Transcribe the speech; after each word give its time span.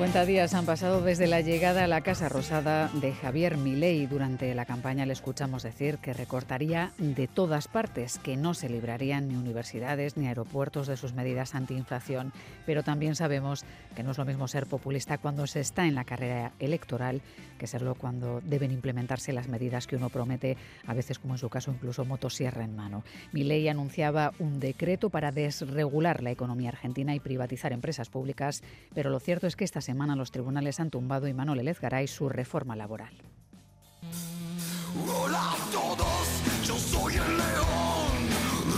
50 0.00 0.24
días 0.24 0.54
han 0.54 0.64
pasado 0.64 1.02
desde 1.02 1.26
la 1.26 1.42
llegada 1.42 1.84
a 1.84 1.86
la 1.86 2.00
Casa 2.00 2.30
Rosada 2.30 2.88
de 2.94 3.12
Javier 3.12 3.58
Milei. 3.58 4.06
Durante 4.06 4.54
la 4.54 4.64
campaña 4.64 5.04
le 5.04 5.12
escuchamos 5.12 5.62
decir 5.62 5.98
que 5.98 6.14
recortaría 6.14 6.92
de 6.96 7.28
todas 7.28 7.68
partes, 7.68 8.18
que 8.18 8.38
no 8.38 8.54
se 8.54 8.70
librarían 8.70 9.28
ni 9.28 9.36
universidades 9.36 10.16
ni 10.16 10.26
aeropuertos 10.26 10.86
de 10.86 10.96
sus 10.96 11.12
medidas 11.12 11.54
antiinflación. 11.54 12.32
Pero 12.64 12.82
también 12.82 13.14
sabemos 13.14 13.66
que 13.94 14.02
no 14.02 14.12
es 14.12 14.16
lo 14.16 14.24
mismo 14.24 14.48
ser 14.48 14.64
populista 14.64 15.18
cuando 15.18 15.46
se 15.46 15.60
está 15.60 15.86
en 15.86 15.94
la 15.94 16.04
carrera 16.04 16.52
electoral 16.60 17.20
que 17.58 17.66
serlo 17.66 17.94
cuando 17.94 18.40
deben 18.40 18.72
implementarse 18.72 19.34
las 19.34 19.48
medidas 19.48 19.86
que 19.86 19.96
uno 19.96 20.08
promete, 20.08 20.56
a 20.86 20.94
veces 20.94 21.18
como 21.18 21.34
en 21.34 21.38
su 21.38 21.50
caso 21.50 21.70
incluso 21.70 22.06
motosierra 22.06 22.64
en 22.64 22.74
mano. 22.74 23.04
Milei 23.32 23.68
anunciaba 23.68 24.32
un 24.38 24.60
decreto 24.60 25.10
para 25.10 25.30
desregular 25.30 26.22
la 26.22 26.30
economía 26.30 26.70
argentina 26.70 27.14
y 27.14 27.20
privatizar 27.20 27.74
empresas 27.74 28.08
públicas, 28.08 28.62
pero 28.94 29.10
lo 29.10 29.20
cierto 29.20 29.46
es 29.46 29.56
que 29.56 29.64
esta 29.64 29.82
semana 29.90 30.14
los 30.14 30.30
tribunales 30.30 30.78
han 30.78 30.88
tumbado 30.88 31.26
y 31.26 31.34
Manuel 31.34 31.58
Elezgaray 31.58 32.06
su 32.06 32.28
reforma 32.28 32.76
laboral. 32.76 33.12
Hola 35.04 35.42
a 35.50 35.56
todos, 35.72 36.26
yo 36.64 36.76
soy 36.76 37.14
el 37.14 37.36
león. 37.36 38.12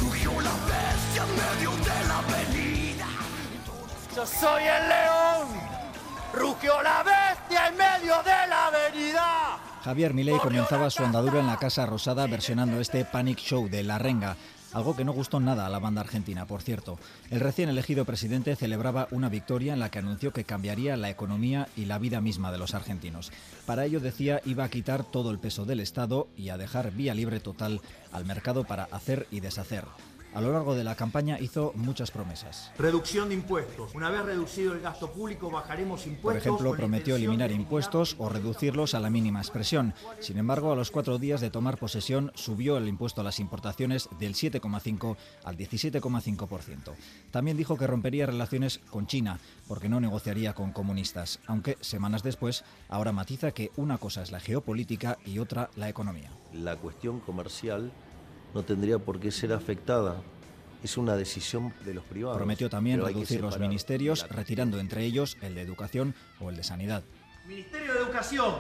Rugió 0.01 0.31
la 0.41 0.55
bestia 0.73 1.23
en 1.29 1.33
medio 1.45 1.71
de 1.89 2.09
la 2.09 2.19
avenida. 2.19 3.07
Yo 4.17 4.25
soy 4.25 4.63
el 4.63 4.89
león. 4.89 5.49
Rugió 6.33 6.83
la 6.83 7.03
bestia 7.03 7.69
en 7.69 7.77
medio 7.77 8.15
de 8.23 8.47
la 8.49 8.67
avenida. 8.69 9.59
Javier 9.85 10.15
Milei 10.15 10.39
comenzaba 10.39 10.89
su 10.89 11.05
andadura 11.05 11.41
en 11.41 11.47
la 11.47 11.59
Casa 11.59 11.85
Rosada 11.85 12.27
versionando 12.27 12.81
este 12.81 13.05
Panic 13.05 13.39
Show 13.39 13.69
de 13.69 13.83
La 13.83 13.99
Renga 13.99 14.39
algo 14.73 14.97
que 14.97 15.05
no 15.05 15.13
gustó 15.13 15.41
nada 15.41 15.67
a 15.67 15.71
la 15.71 15.79
banda 15.79 16.01
argentina, 16.01 16.47
por 16.47 16.63
cierto. 16.63 16.99
El 17.31 17.41
recién 17.41 17.69
elegido 17.69 18.05
presidente 18.05 18.57
celebraba 18.57 19.09
una 19.11 19.29
victoria 19.29 19.73
en 19.73 19.81
la 19.81 19.91
que 19.91 19.99
anunció 19.99 20.33
que 20.33 20.45
cambiaría 20.45 20.97
la 20.97 21.11
economía 21.11 21.69
y 21.77 21.85
la 21.85 21.99
vida 21.99 22.21
misma 22.21 22.53
de 22.53 22.59
los 22.59 22.75
argentinos. 22.75 23.33
Para 23.67 23.85
ello 23.85 24.01
decía 24.01 24.41
iba 24.45 24.65
a 24.65 24.71
quitar 24.71 25.05
todo 25.05 25.31
el 25.31 25.39
peso 25.39 25.65
del 25.65 25.81
Estado 25.81 26.29
y 26.37 26.49
a 26.49 26.59
dejar 26.59 26.93
vía 26.93 27.15
libre 27.15 27.41
total 27.41 27.81
al 28.13 28.25
mercado 28.25 28.65
para 28.65 28.85
hacer 28.85 29.27
y 29.31 29.41
deshacer. 29.41 29.85
A 30.35 30.41
lo 30.41 30.51
largo 30.51 30.75
de 30.75 30.83
la 30.83 30.95
campaña 30.95 31.39
hizo 31.39 31.73
muchas 31.75 32.11
promesas. 32.11 32.73
Reducción 32.79 33.29
de 33.29 33.35
impuestos. 33.35 33.95
Una 33.95 34.09
vez 34.09 34.25
reducido 34.25 34.73
el 34.73 34.81
gasto 34.81 35.13
público, 35.13 35.51
bajaremos 35.51 36.07
impuestos. 36.07 36.23
Por 36.23 36.37
ejemplo, 36.37 36.73
prometió 36.73 37.17
eliminar 37.17 37.53
impuestos 37.53 38.17
o 38.19 38.31
reducirlos 38.31 38.95
a 38.95 39.01
la 39.01 39.11
mínima 39.11 39.41
expresión. 39.41 39.93
Sin 40.21 40.39
embargo, 40.39 40.73
a 40.73 40.77
los 40.77 40.91
cuatro 40.91 41.19
días 41.19 41.43
de 41.43 41.51
tomar 41.51 41.77
posesión, 41.77 42.33
subió 42.35 42.79
el 42.79 42.89
impuesto 42.89 43.21
a 43.21 43.25
las 43.25 43.41
importaciones 43.41 44.09
del 44.19 44.35
7,5 44.35 45.17
al 45.45 45.57
17,5%. 45.59 46.95
También 47.31 47.59
dijo 47.59 47.77
que 47.77 47.87
rompería 47.87 48.25
relaciones 48.25 48.79
con 48.91 49.07
China, 49.07 49.39
porque 49.69 49.91
no 49.91 50.01
negociaría 50.01 50.55
con 50.55 50.73
comunistas, 50.73 51.41
aunque 51.47 51.77
semanas 51.83 52.23
después, 52.23 52.65
ahora 52.89 53.13
matiza 53.13 53.53
que 53.53 53.71
una 53.77 53.99
cosa 53.99 54.23
es 54.23 54.31
la 54.31 54.41
geopolítica 54.41 55.19
y 55.27 55.39
otra 55.39 55.69
la 55.77 55.91
economía. 55.91 56.31
La 56.53 56.77
cuestión 56.77 57.21
comercial 57.21 57.93
no 58.55 58.63
tendría 58.63 58.99
por 58.99 59.21
qué 59.21 59.31
ser 59.31 59.53
afectada. 59.53 60.23
Es 60.83 60.97
una 60.97 61.17
decisión 61.17 61.73
de 61.85 61.95
los 61.95 62.05
privados. 62.05 62.37
Prometió 62.37 62.69
también 62.69 63.05
reducir 63.05 63.41
los 63.41 63.59
ministerios, 63.59 64.27
retirando 64.29 64.81
entre 64.81 65.05
ellos 65.05 65.37
el 65.41 65.55
de 65.55 65.63
Educación 65.63 66.15
o 66.41 66.51
el 66.51 66.57
de 66.57 66.65
Sanidad. 66.65 67.05
Ministerio 67.47 67.93
de 67.95 68.01
Educación, 68.01 68.55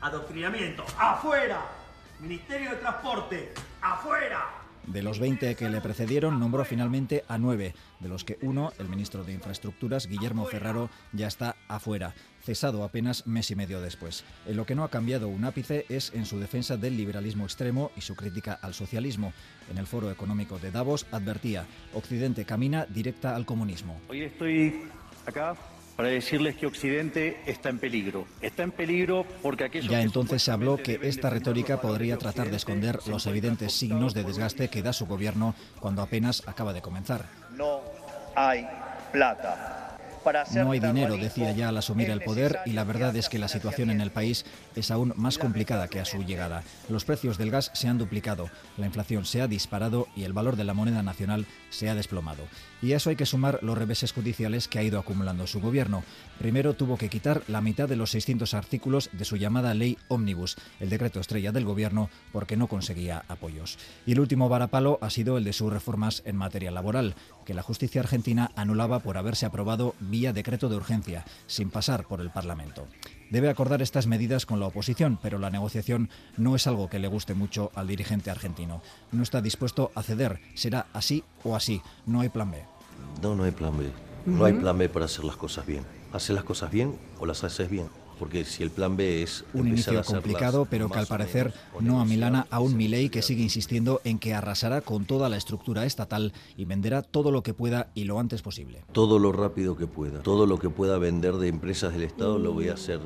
adoctrinamiento, 0.00 0.84
afuera. 0.98 1.64
Ministerio 2.20 2.70
de 2.70 2.76
Transporte, 2.76 3.52
afuera. 3.80 4.57
De 4.88 5.02
los 5.02 5.18
20 5.18 5.54
que 5.54 5.68
le 5.68 5.82
precedieron, 5.82 6.40
nombró 6.40 6.64
finalmente 6.64 7.22
a 7.28 7.36
nueve, 7.36 7.74
de 8.00 8.08
los 8.08 8.24
que 8.24 8.38
uno, 8.40 8.72
el 8.78 8.88
ministro 8.88 9.22
de 9.22 9.34
Infraestructuras, 9.34 10.06
Guillermo 10.06 10.46
Ferraro, 10.46 10.88
ya 11.12 11.26
está 11.26 11.56
afuera, 11.68 12.14
cesado 12.42 12.82
apenas 12.82 13.26
mes 13.26 13.50
y 13.50 13.54
medio 13.54 13.82
después. 13.82 14.24
En 14.46 14.56
lo 14.56 14.64
que 14.64 14.74
no 14.74 14.84
ha 14.84 14.90
cambiado 14.90 15.28
un 15.28 15.44
ápice 15.44 15.84
es 15.90 16.14
en 16.14 16.24
su 16.24 16.40
defensa 16.40 16.78
del 16.78 16.96
liberalismo 16.96 17.44
extremo 17.44 17.90
y 17.98 18.00
su 18.00 18.16
crítica 18.16 18.58
al 18.62 18.72
socialismo. 18.72 19.34
En 19.70 19.76
el 19.76 19.86
Foro 19.86 20.10
Económico 20.10 20.58
de 20.58 20.70
Davos 20.70 21.04
advertía, 21.12 21.66
Occidente 21.92 22.46
camina 22.46 22.86
directa 22.86 23.36
al 23.36 23.44
comunismo. 23.44 24.00
Hoy 24.08 24.22
estoy 24.22 24.84
acá 25.26 25.54
para 25.98 26.10
decirles 26.10 26.54
que 26.54 26.64
Occidente 26.64 27.40
está 27.44 27.70
en 27.70 27.80
peligro. 27.80 28.24
Está 28.40 28.62
en 28.62 28.70
peligro 28.70 29.26
porque 29.42 29.64
aquellos 29.64 29.90
Ya 29.90 30.00
entonces 30.00 30.40
se 30.44 30.52
habló 30.52 30.76
que 30.76 31.00
esta 31.02 31.28
retórica 31.28 31.80
podría 31.80 32.16
tratar 32.16 32.50
de 32.50 32.56
esconder 32.56 33.00
los 33.08 33.26
evidentes 33.26 33.72
signos 33.72 34.14
de 34.14 34.22
desgaste 34.22 34.68
que 34.68 34.80
da 34.80 34.92
su 34.92 35.06
gobierno 35.06 35.56
cuando 35.80 36.00
apenas 36.00 36.46
acaba 36.46 36.72
de 36.72 36.82
comenzar. 36.82 37.24
No 37.56 37.80
hay 38.36 38.64
plata. 39.10 39.88
No 40.54 40.72
hay 40.72 40.80
dinero, 40.80 41.16
decía 41.16 41.52
ya 41.52 41.68
al 41.68 41.76
asumir 41.76 42.10
el 42.10 42.20
poder, 42.20 42.58
y 42.66 42.72
la 42.72 42.84
verdad 42.84 43.14
es 43.16 43.28
que 43.28 43.38
la 43.38 43.48
situación 43.48 43.90
en 43.90 44.00
el 44.00 44.10
país 44.10 44.44
es 44.76 44.90
aún 44.90 45.12
más 45.16 45.38
complicada 45.38 45.88
que 45.88 46.00
a 46.00 46.04
su 46.04 46.22
llegada. 46.22 46.62
Los 46.88 47.04
precios 47.04 47.38
del 47.38 47.50
gas 47.50 47.70
se 47.72 47.88
han 47.88 47.98
duplicado, 47.98 48.50
la 48.76 48.86
inflación 48.86 49.24
se 49.24 49.40
ha 49.40 49.48
disparado 49.48 50.08
y 50.16 50.24
el 50.24 50.32
valor 50.32 50.56
de 50.56 50.64
la 50.64 50.74
moneda 50.74 51.02
nacional 51.02 51.46
se 51.70 51.88
ha 51.88 51.94
desplomado. 51.94 52.44
Y 52.80 52.92
a 52.92 52.96
eso 52.96 53.10
hay 53.10 53.16
que 53.16 53.26
sumar 53.26 53.58
los 53.62 53.76
reveses 53.76 54.12
judiciales 54.12 54.68
que 54.68 54.78
ha 54.78 54.82
ido 54.82 54.98
acumulando 54.98 55.46
su 55.46 55.60
gobierno. 55.60 56.04
Primero 56.38 56.74
tuvo 56.74 56.96
que 56.96 57.08
quitar 57.08 57.42
la 57.48 57.60
mitad 57.60 57.88
de 57.88 57.96
los 57.96 58.10
600 58.10 58.54
artículos 58.54 59.10
de 59.12 59.24
su 59.24 59.36
llamada 59.36 59.74
ley 59.74 59.98
Omnibus, 60.08 60.56
el 60.78 60.88
decreto 60.88 61.20
estrella 61.20 61.52
del 61.52 61.64
gobierno, 61.64 62.08
porque 62.32 62.56
no 62.56 62.68
conseguía 62.68 63.24
apoyos. 63.28 63.78
Y 64.06 64.12
el 64.12 64.20
último 64.20 64.48
varapalo 64.48 64.98
ha 65.02 65.10
sido 65.10 65.38
el 65.38 65.44
de 65.44 65.52
sus 65.52 65.72
reformas 65.72 66.22
en 66.24 66.36
materia 66.36 66.70
laboral, 66.70 67.14
que 67.44 67.54
la 67.54 67.62
justicia 67.62 68.00
argentina 68.00 68.52
anulaba 68.54 69.00
por 69.00 69.18
haberse 69.18 69.46
aprobado 69.46 69.94
vía 70.00 70.32
decreto 70.32 70.68
de 70.68 70.76
urgencia, 70.76 71.24
sin 71.46 71.70
pasar 71.70 72.06
por 72.06 72.20
el 72.20 72.30
Parlamento. 72.30 72.86
Debe 73.30 73.50
acordar 73.50 73.82
estas 73.82 74.06
medidas 74.06 74.46
con 74.46 74.58
la 74.58 74.66
oposición, 74.66 75.18
pero 75.20 75.38
la 75.38 75.50
negociación 75.50 76.08
no 76.36 76.56
es 76.56 76.66
algo 76.66 76.88
que 76.88 76.98
le 76.98 77.08
guste 77.08 77.34
mucho 77.34 77.70
al 77.74 77.86
dirigente 77.86 78.30
argentino. 78.30 78.82
No 79.12 79.22
está 79.22 79.42
dispuesto 79.42 79.90
a 79.94 80.02
ceder. 80.02 80.40
Será 80.54 80.86
así 80.92 81.24
o 81.44 81.54
así. 81.54 81.82
No 82.06 82.20
hay 82.20 82.30
plan 82.30 82.50
B. 82.50 82.62
No, 83.22 83.34
no 83.34 83.44
hay 83.44 83.50
plan 83.50 83.76
B. 83.76 83.90
No 84.24 84.44
hay 84.44 84.54
plan 84.54 84.78
B 84.78 84.88
para 84.88 85.04
hacer 85.04 85.24
las 85.24 85.36
cosas 85.36 85.66
bien. 85.66 85.84
Hacer 86.12 86.34
las 86.34 86.44
cosas 86.44 86.70
bien 86.70 86.98
o 87.18 87.26
las 87.26 87.44
haces 87.44 87.68
bien. 87.68 87.88
Porque 88.18 88.44
si 88.44 88.62
el 88.62 88.70
plan 88.70 88.96
B 88.96 89.22
es 89.22 89.44
un 89.54 89.68
inicio 89.68 90.02
complicado, 90.02 90.66
pero 90.68 90.88
que 90.88 90.98
al 90.98 91.06
parecer 91.06 91.52
no 91.80 92.00
a 92.00 92.04
Milana 92.04 92.46
a 92.50 92.60
un 92.60 92.76
Milei 92.76 93.08
que 93.10 93.22
sigue 93.22 93.42
insistiendo 93.42 94.00
en 94.04 94.18
que 94.18 94.34
arrasará 94.34 94.80
con 94.80 95.04
toda 95.04 95.28
la 95.28 95.36
estructura 95.36 95.86
estatal 95.86 96.32
y 96.56 96.64
venderá 96.64 97.02
todo 97.02 97.30
lo 97.30 97.42
que 97.42 97.54
pueda 97.54 97.88
y 97.94 98.04
lo 98.04 98.18
antes 98.18 98.42
posible. 98.42 98.82
Todo 98.92 99.18
lo 99.18 99.32
rápido 99.32 99.76
que 99.76 99.86
pueda. 99.86 100.22
Todo 100.22 100.46
lo 100.46 100.58
que 100.58 100.70
pueda 100.70 100.98
vender 100.98 101.34
de 101.36 101.48
empresas 101.48 101.92
del 101.92 102.02
Estado 102.02 102.38
lo 102.38 102.52
voy 102.52 102.68
a 102.68 102.74
hacer 102.74 103.00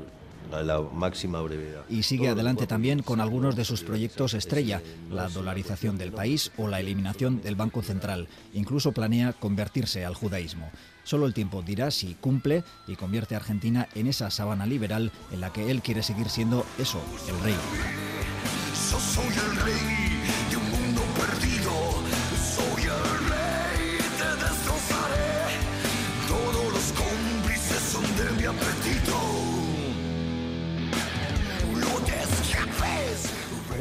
a 0.52 0.62
la 0.62 0.80
máxima 0.80 1.40
brevedad. 1.40 1.84
Y 1.88 2.02
sigue 2.02 2.28
adelante 2.28 2.66
también 2.66 3.02
con 3.02 3.20
algunos 3.20 3.56
de 3.56 3.64
sus 3.64 3.82
proyectos 3.82 4.34
estrella, 4.34 4.82
la 5.10 5.28
dolarización 5.28 5.98
del 5.98 6.12
país 6.12 6.52
o 6.56 6.68
la 6.68 6.80
eliminación 6.80 7.40
del 7.40 7.56
Banco 7.56 7.82
Central. 7.82 8.28
Incluso 8.52 8.92
planea 8.92 9.32
convertirse 9.32 10.04
al 10.04 10.14
judaísmo. 10.14 10.70
Solo 11.04 11.26
el 11.26 11.34
tiempo 11.34 11.62
dirá 11.62 11.90
si 11.90 12.14
cumple 12.14 12.64
y 12.86 12.96
convierte 12.96 13.34
a 13.34 13.38
Argentina 13.38 13.88
en 13.94 14.06
esa 14.06 14.30
sabana 14.30 14.66
liberal 14.66 15.10
en 15.30 15.40
la 15.40 15.52
que 15.52 15.70
él 15.70 15.82
quiere 15.82 16.02
seguir 16.02 16.28
siendo 16.28 16.64
eso, 16.78 17.00
el 17.28 17.40
rey. 17.40 17.56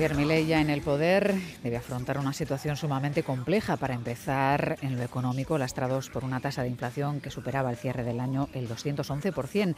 Javier 0.01 0.17
Milei 0.17 0.47
ya 0.47 0.59
en 0.61 0.71
el 0.71 0.81
poder 0.81 1.35
debe 1.61 1.77
afrontar 1.77 2.17
una 2.17 2.33
situación 2.33 2.75
sumamente 2.75 3.21
compleja. 3.21 3.77
Para 3.77 3.93
empezar, 3.93 4.77
en 4.81 4.97
lo 4.97 5.03
económico, 5.03 5.59
lastrados 5.59 6.09
por 6.09 6.23
una 6.23 6.39
tasa 6.39 6.63
de 6.63 6.69
inflación 6.69 7.21
que 7.21 7.29
superaba 7.29 7.69
al 7.69 7.77
cierre 7.77 8.03
del 8.03 8.19
año 8.19 8.49
el 8.53 8.67
211%. 8.67 9.75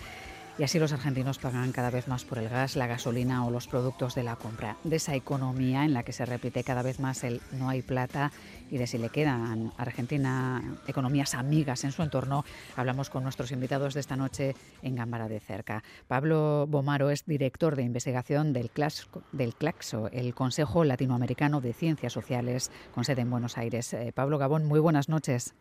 Y 0.56 0.64
así 0.64 0.78
los 0.78 0.94
argentinos 0.94 1.40
pagan 1.40 1.72
cada 1.72 1.90
vez 1.90 2.08
más 2.08 2.26
por 2.26 2.38
el 2.38 2.48
gas, 2.48 2.76
la 2.76 2.86
gasolina 2.86 3.44
o 3.44 3.50
los 3.50 3.68
productos 3.68 4.14
de 4.14 4.22
la 4.22 4.36
compra. 4.36 4.78
De 4.84 4.98
esa 4.98 5.16
economía 5.16 5.84
en 5.84 5.94
la 5.94 6.04
que 6.04 6.14
se 6.14 6.26
repite 6.26 6.64
cada 6.64 6.84
vez 6.84 7.00
más 7.00 7.24
el 7.24 7.42
no 7.54 7.70
hay 7.70 7.82
plata 7.82 8.32
y 8.70 8.78
de 8.78 8.86
si 8.86 9.00
le 9.00 9.10
quedan 9.10 9.72
a 9.76 9.82
Argentina 9.82 10.62
economías 10.86 11.34
amigas 11.34 11.84
en 11.84 11.92
su 11.92 12.04
entorno, 12.04 12.46
hablamos 12.76 13.10
con 13.10 13.24
nuestros 13.24 13.52
invitados 13.52 13.96
de 13.96 14.02
esta 14.02 14.16
noche 14.16 14.56
en 14.84 14.96
Gámbara 14.96 15.28
de 15.28 15.40
Cerca. 15.40 15.84
Pablo 16.08 16.68
Bomaro 16.68 17.10
es 17.10 17.26
director 17.26 17.76
de 17.76 17.84
investigación 17.84 18.54
del, 18.54 18.70
CLACSO, 18.70 20.10
el 20.12 20.36
Consejo 20.36 20.84
Latinoamericano 20.84 21.62
de 21.62 21.74
Ciencias 21.74 22.14
Sociales, 22.14 22.70
con 22.94 23.06
sede 23.06 23.22
en 23.22 23.32
Buenos 23.32 23.58
Aires. 23.58 23.92
Eh, 23.94 24.12
Pablo 24.14 24.38
Gabón, 24.38 24.66
muy 24.66 24.80
buenas 24.80 25.10
noches. 25.10 25.56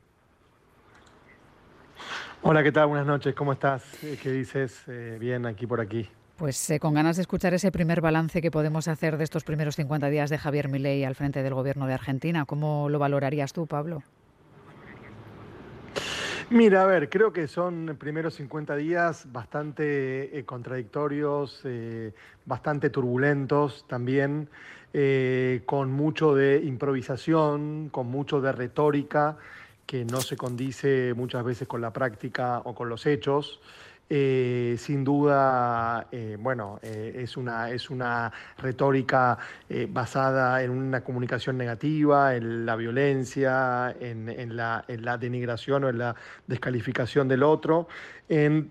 Hola, 2.45 2.65
¿qué 2.65 2.73
tal? 2.73 2.89
Buenas 2.89 3.07
noches, 3.07 3.37
¿cómo 3.37 3.53
estás? 3.53 3.85
¿Qué 4.01 4.33
dices? 4.33 4.83
Eh, 4.89 5.17
bien, 5.21 5.47
aquí 5.47 5.65
por 5.65 5.81
aquí. 5.81 6.09
Pues 6.37 6.71
eh, 6.71 6.81
con 6.81 6.93
ganas 6.93 7.15
de 7.15 7.23
escuchar 7.23 7.55
ese 7.55 7.71
primer 7.71 8.01
balance 8.01 8.43
que 8.43 8.51
podemos 8.51 8.89
hacer 8.89 9.17
de 9.17 9.23
estos 9.23 9.45
primeros 9.45 9.77
50 9.77 10.09
días 10.09 10.29
de 10.29 10.39
Javier 10.39 10.69
Milei 10.69 11.05
al 11.05 11.15
frente 11.15 11.45
del 11.45 11.55
gobierno 11.55 11.87
de 11.87 11.95
Argentina. 11.95 12.45
¿Cómo 12.45 12.89
lo 12.89 12.99
valorarías 12.99 13.53
tú, 13.53 13.69
Pablo? 13.69 14.03
Mira, 16.53 16.83
a 16.83 16.87
ver, 16.87 17.09
creo 17.09 17.33
que 17.33 17.49
son 17.49 17.97
primeros 17.99 18.35
50 18.35 18.77
días 18.77 19.27
bastante 19.33 20.37
eh, 20.37 20.45
contradictorios, 20.45 21.63
eh, 21.65 22.13
bastante 22.45 22.91
turbulentos 22.91 23.87
también, 23.89 24.51
eh, 24.93 25.63
con 25.65 25.91
mucho 25.91 26.35
de 26.35 26.61
improvisación, 26.63 27.89
con 27.91 28.09
mucho 28.09 28.43
de 28.43 28.53
retórica 28.53 29.39
que 29.87 30.05
no 30.05 30.21
se 30.21 30.37
condice 30.37 31.15
muchas 31.15 31.45
veces 31.45 31.69
con 31.69 31.81
la 31.81 31.93
práctica 31.93 32.61
o 32.65 32.75
con 32.75 32.89
los 32.89 33.07
hechos. 33.07 33.61
Eh, 34.15 34.77
sin 34.79 35.05
duda, 35.05 36.07
eh, 36.13 36.37
bueno, 36.39 36.79
eh, 36.83 37.21
es, 37.23 37.39
una, 37.39 37.71
es 37.71 37.89
una 37.89 38.31
retórica 38.59 39.39
basada 39.89 40.63
en 40.63 40.71
una 40.71 41.03
comunicación 41.03 41.57
negativa, 41.57 42.37
en 42.37 42.67
la 42.67 42.77
violencia, 42.77 43.97
en, 43.99 44.29
en, 44.29 44.55
la, 44.55 44.85
en, 44.87 45.03
la, 45.03 45.17
denigración 45.17 45.85
o 45.85 45.89
en 45.89 45.97
la 45.97 46.15
descalificación 46.47 47.27
del 47.27 47.43
otro, 47.43 47.89
en 48.29 48.71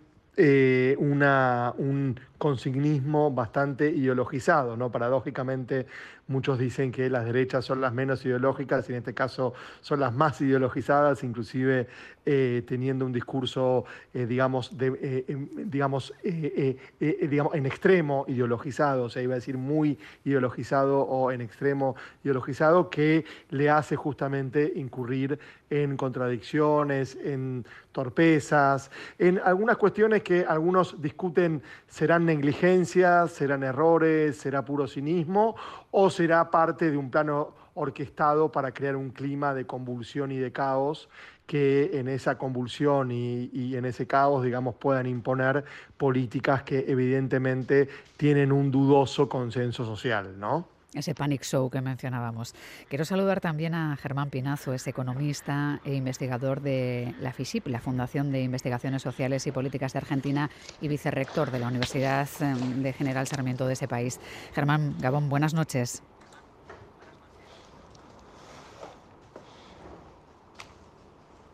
una, 0.99 1.73
un 1.75 2.19
consignismo 2.41 3.29
bastante 3.29 3.91
ideologizado, 3.91 4.75
¿no? 4.75 4.91
Paradójicamente, 4.91 5.85
muchos 6.25 6.57
dicen 6.57 6.91
que 6.91 7.07
las 7.07 7.23
derechas 7.23 7.63
son 7.63 7.81
las 7.81 7.93
menos 7.93 8.25
ideológicas 8.25 8.89
y 8.89 8.93
en 8.93 8.97
este 8.97 9.13
caso 9.13 9.53
son 9.81 9.99
las 9.99 10.11
más 10.11 10.41
ideologizadas, 10.41 11.23
inclusive 11.23 11.87
eh, 12.25 12.63
teniendo 12.67 13.05
un 13.05 13.11
discurso, 13.11 13.85
eh, 14.11 14.25
digamos, 14.25 14.71
eh, 14.79 15.25
em, 15.27 15.49
digamos, 15.69 16.15
digamos, 16.23 17.53
en 17.53 17.65
extremo 17.67 18.25
ideologizado, 18.27 19.03
o 19.03 19.09
sea, 19.09 19.21
iba 19.21 19.33
a 19.33 19.35
decir 19.35 19.59
muy 19.59 19.99
ideologizado 20.25 20.99
o 21.01 21.31
en 21.31 21.41
extremo 21.41 21.95
ideologizado, 22.23 22.89
que 22.89 23.23
le 23.51 23.69
hace 23.69 23.95
justamente 23.95 24.71
incurrir 24.75 25.37
en 25.69 25.95
contradicciones, 25.95 27.17
en 27.23 27.65
torpezas, 27.91 28.91
en 29.19 29.39
algunas 29.39 29.77
cuestiones 29.77 30.23
que 30.23 30.45
algunos 30.45 31.01
discuten 31.01 31.61
serán 31.87 32.25
negligencias, 32.35 33.31
serán 33.31 33.63
errores, 33.63 34.37
será 34.37 34.63
puro 34.63 34.87
cinismo 34.87 35.55
o 35.91 36.09
será 36.09 36.49
parte 36.49 36.89
de 36.89 36.97
un 36.97 37.09
plano 37.11 37.53
orquestado 37.73 38.51
para 38.51 38.73
crear 38.73 38.95
un 38.95 39.09
clima 39.09 39.53
de 39.53 39.65
convulsión 39.65 40.31
y 40.31 40.37
de 40.37 40.51
caos 40.51 41.09
que 41.45 41.99
en 41.99 42.07
esa 42.07 42.37
convulsión 42.37 43.11
y, 43.11 43.49
y, 43.51 43.75
en 43.75 43.85
ese 43.85 44.07
caos, 44.07 44.43
digamos, 44.43 44.75
puedan 44.75 45.05
imponer 45.05 45.65
políticas 45.97 46.63
que 46.63 46.85
evidentemente 46.87 47.89
tienen 48.15 48.51
un 48.53 48.71
dudoso 48.71 49.27
consenso 49.27 49.85
social, 49.85 50.39
¿no? 50.39 50.67
Ese 50.93 51.15
panic 51.15 51.43
show 51.43 51.69
que 51.69 51.81
mencionábamos. 51.81 52.53
Quiero 52.89 53.05
saludar 53.05 53.39
también 53.39 53.73
a 53.73 53.95
Germán 53.97 54.29
Pinazo, 54.29 54.73
es 54.73 54.85
economista 54.87 55.79
e 55.85 55.95
investigador 55.95 56.61
de 56.61 57.15
la 57.19 57.33
FISIP, 57.33 57.67
la 57.67 57.79
Fundación 57.79 58.31
de 58.31 58.41
Investigaciones 58.41 59.01
Sociales 59.01 59.47
y 59.47 59.51
Políticas 59.51 59.93
de 59.93 59.99
Argentina 59.99 60.49
y 60.81 60.87
vicerrector 60.87 61.51
de 61.51 61.59
la 61.59 61.67
Universidad 61.67 62.27
em, 62.39 62.83
de 62.83 62.93
General 62.93 63.27
Sarmiento 63.27 63.67
de 63.67 63.73
ese 63.73 63.87
país. 63.87 64.19
Germán 64.53 64.95
Gabón, 64.99 65.29
buenas 65.29 65.53
noches. 65.53 66.03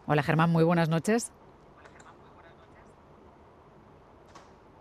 Hola 0.09 0.23
Germán, 0.23 0.49
muy 0.49 0.63
buenas 0.63 0.87
noches. 0.87 1.31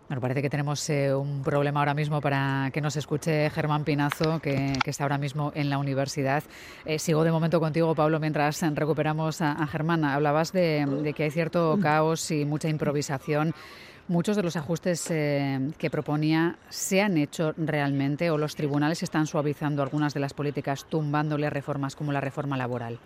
Bueno, 0.09 0.21
parece 0.21 0.41
que 0.41 0.49
tenemos 0.49 0.89
eh, 0.89 1.13
un 1.13 1.43
problema 1.43 1.81
ahora 1.81 1.93
mismo 1.93 2.21
para 2.21 2.71
que 2.73 2.81
nos 2.81 2.95
escuche 2.95 3.51
Germán 3.51 3.83
Pinazo, 3.83 4.39
que, 4.39 4.75
que 4.85 4.91
está 4.91 5.03
ahora 5.03 5.19
mismo 5.19 5.51
en 5.57 5.69
la 5.69 5.79
universidad. 5.79 6.45
Eh, 6.85 7.01
sigo 7.01 7.25
de 7.25 7.33
momento 7.33 7.59
contigo, 7.59 7.93
Pablo, 7.93 8.21
mientras 8.21 8.63
recuperamos 8.77 9.41
a, 9.41 9.53
a 9.53 9.67
Germán. 9.67 10.05
Hablabas 10.05 10.53
de, 10.53 10.87
de, 11.03 11.13
que 11.13 11.25
hay 11.25 11.33
cierto 11.33 11.77
caos 11.83 12.31
y 12.31 12.45
mucha 12.45 12.69
improvisación. 12.69 13.53
Muchos 14.07 14.37
de 14.37 14.45
los 14.45 14.55
ajustes 14.55 15.11
eh, 15.11 15.73
que 15.77 15.91
proponía 15.91 16.57
se 16.69 17.03
han 17.03 17.17
hecho 17.17 17.53
realmente 17.57 18.31
o 18.31 18.39
los 18.39 18.55
tribunales 18.55 19.03
están 19.03 19.27
suavizando 19.27 19.83
algunas 19.83 20.15
de 20.15 20.21
las 20.21 20.35
políticas, 20.35 20.85
tumbándole 20.85 21.51
reformas 21.51 21.97
como 21.97 22.13
la 22.13 22.21
reforma 22.21 22.57
laboral. 22.57 23.01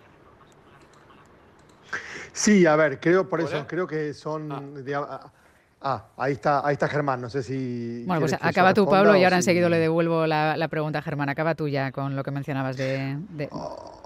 Sí, 2.31 2.67
a 2.67 2.75
ver, 2.75 2.99
creo 2.99 3.27
por 3.27 3.41
eso, 3.41 3.65
creo 3.67 3.87
que 3.87 4.13
son... 4.13 4.51
Ah. 4.51 5.31
Ah, 5.83 6.05
ahí 6.17 6.33
está, 6.33 6.65
ahí 6.65 6.73
está 6.73 6.87
Germán, 6.87 7.21
no 7.21 7.29
sé 7.29 7.41
si... 7.41 8.03
Bueno, 8.05 8.21
pues 8.21 8.33
acaba 8.39 8.71
tú, 8.73 8.85
Pablo, 8.85 9.15
y 9.15 9.23
ahora 9.23 9.37
enseguida 9.37 9.67
le 9.67 9.79
devuelvo 9.79 10.27
la, 10.27 10.55
la, 10.55 10.67
pregunta 10.67 10.99
a 10.99 11.01
Germán. 11.01 11.29
Acaba 11.29 11.55
tú 11.55 11.67
ya 11.67 11.91
con 11.91 12.15
lo 12.15 12.23
que 12.23 12.29
mencionabas 12.29 12.77
de... 12.77 13.17
de... 13.29 13.49
Oh. 13.51 14.01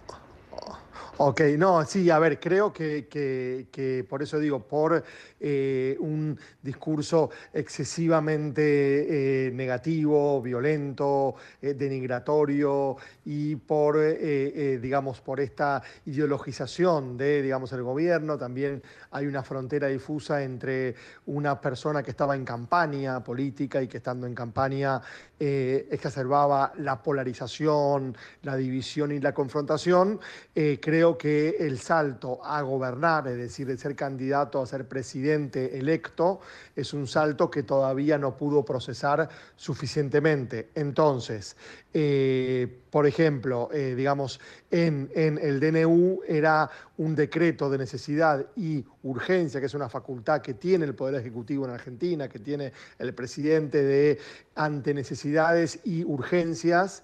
Ok, 1.17 1.41
no, 1.57 1.85
sí, 1.85 2.09
a 2.09 2.19
ver, 2.19 2.41
creo 2.41 2.73
que, 2.73 3.07
que, 3.07 3.67
que 3.71 4.06
por 4.07 4.21
eso 4.21 4.38
digo, 4.38 4.67
por 4.67 5.01
eh, 5.39 5.95
un 6.00 6.38
discurso 6.62 7.29
excesivamente 7.53 9.47
eh, 9.47 9.51
negativo, 9.51 10.41
violento, 10.41 11.35
eh, 11.62 11.73
denigratorio 11.73 12.97
y 13.23 13.56
por, 13.56 13.97
digamos, 13.97 15.21
por 15.21 15.39
esta 15.39 15.81
ideologización 16.06 17.18
de, 17.18 17.41
digamos, 17.41 17.71
el 17.73 17.83
gobierno, 17.83 18.38
también 18.38 18.83
hay 19.11 19.25
una 19.25 19.41
frontera 19.41 19.88
difusa 19.88 20.44
entre 20.44 20.95
una 21.27 21.59
persona 21.61 22.03
que 22.03 22.11
estaba 22.11 22.35
en 22.35 22.44
campaña 22.44 23.23
política 23.23 23.81
y 23.81 23.88
que 23.88 23.97
estando 23.97 24.27
en 24.27 24.35
campaña 24.35 25.01
exacerbaba 25.39 26.73
la 26.77 27.01
polarización, 27.01 28.15
la 28.44 28.56
división 28.56 29.11
y 29.11 29.19
la 29.19 29.33
confrontación, 29.33 30.19
eh, 30.53 30.79
que 31.13 31.57
el 31.60 31.78
salto 31.78 32.44
a 32.44 32.62
gobernar, 32.62 33.28
es 33.28 33.38
decir, 33.38 33.68
de 33.68 33.78
ser 33.78 33.96
candidato 33.96 34.60
a 34.62 34.66
ser 34.66 34.88
presidente 34.88 35.78
electo, 35.78 36.40
es 36.75 36.94
un 36.94 37.06
salto 37.06 37.50
que 37.52 37.63
todavía 37.63 38.18
no 38.18 38.36
pudo 38.36 38.66
procesar 38.66 39.30
suficientemente. 39.56 40.69
Entonces, 40.74 41.56
eh, 41.94 42.81
por 42.90 43.06
ejemplo, 43.06 43.69
eh, 43.71 43.94
digamos, 43.95 44.40
en, 44.71 45.12
en, 45.14 45.38
el 45.38 45.59
DNU 45.59 46.21
era 46.28 46.69
un 46.97 47.16
decreto 47.16 47.69
de 47.69 47.78
necesidad 47.78 48.45
y 48.56 48.83
urgencia, 49.04 49.59
que 49.59 49.68
es 49.68 49.74
una 49.76 49.90
facultad 49.90 50.42
que 50.42 50.56
tiene 50.56 50.85
el 50.85 50.95
Poder 50.95 51.16
Ejecutivo 51.21 51.66
en 51.66 51.71
Argentina, 51.71 52.28
que 52.28 52.40
tiene 52.40 52.74
el 52.97 53.14
presidente 53.14 53.83
de 53.83 54.18
ante 54.56 54.94
necesidades 54.94 55.80
y 55.83 56.04
urgencias. 56.04 57.04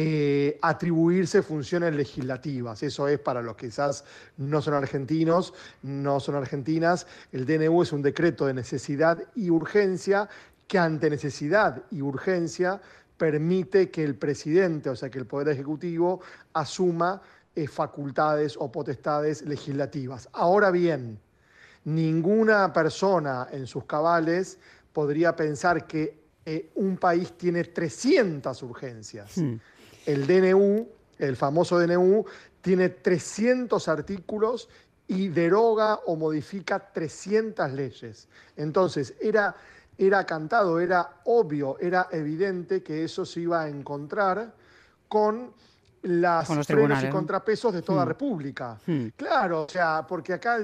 Eh, 0.00 0.60
atribuirse 0.62 1.42
funciones 1.42 1.92
legislativas. 1.92 2.84
Eso 2.84 3.08
es 3.08 3.18
para 3.18 3.42
los 3.42 3.56
que 3.56 3.66
quizás 3.66 4.04
no 4.36 4.62
son 4.62 4.74
argentinos, 4.74 5.52
no 5.82 6.20
son 6.20 6.36
argentinas. 6.36 7.08
El 7.32 7.44
DNU 7.44 7.82
es 7.82 7.92
un 7.92 8.00
decreto 8.00 8.46
de 8.46 8.54
necesidad 8.54 9.20
y 9.34 9.50
urgencia 9.50 10.28
que 10.68 10.78
ante 10.78 11.10
necesidad 11.10 11.82
y 11.90 12.00
urgencia 12.00 12.80
permite 13.16 13.90
que 13.90 14.04
el 14.04 14.14
presidente, 14.14 14.88
o 14.88 14.94
sea, 14.94 15.10
que 15.10 15.18
el 15.18 15.26
Poder 15.26 15.48
Ejecutivo 15.48 16.20
asuma 16.52 17.20
eh, 17.56 17.66
facultades 17.66 18.56
o 18.56 18.70
potestades 18.70 19.42
legislativas. 19.42 20.28
Ahora 20.32 20.70
bien, 20.70 21.18
ninguna 21.82 22.72
persona 22.72 23.48
en 23.50 23.66
sus 23.66 23.84
cabales 23.84 24.58
podría 24.92 25.34
pensar 25.34 25.88
que 25.88 26.20
eh, 26.46 26.70
un 26.76 26.98
país 26.98 27.32
tiene 27.36 27.64
300 27.64 28.62
urgencias. 28.62 29.38
Hmm. 29.38 29.56
El 30.08 30.26
DNU, 30.26 30.88
el 31.18 31.36
famoso 31.36 31.78
DNU, 31.78 32.24
tiene 32.60 32.88
300 32.88 33.88
artículos 33.88 34.68
y 35.06 35.28
deroga 35.28 36.00
o 36.06 36.16
modifica 36.16 36.78
300 36.92 37.72
leyes. 37.72 38.28
Entonces, 38.56 39.14
era 39.20 39.54
era 39.98 40.24
cantado, 40.24 40.78
era 40.78 41.10
obvio, 41.24 41.76
era 41.80 42.08
evidente 42.12 42.84
que 42.84 43.02
eso 43.02 43.26
se 43.26 43.40
iba 43.40 43.62
a 43.62 43.68
encontrar 43.68 44.54
con 45.08 45.52
las 46.02 46.46
con 46.46 46.56
los 46.56 46.66
frenos 46.66 47.02
y 47.02 47.08
contrapesos 47.08 47.72
de 47.72 47.82
toda 47.82 48.04
Hmm. 48.04 48.08
República. 48.08 48.78
Hmm. 48.86 49.06
Claro, 49.16 49.64
o 49.64 49.68
sea, 49.68 50.06
porque 50.06 50.32
acá, 50.32 50.58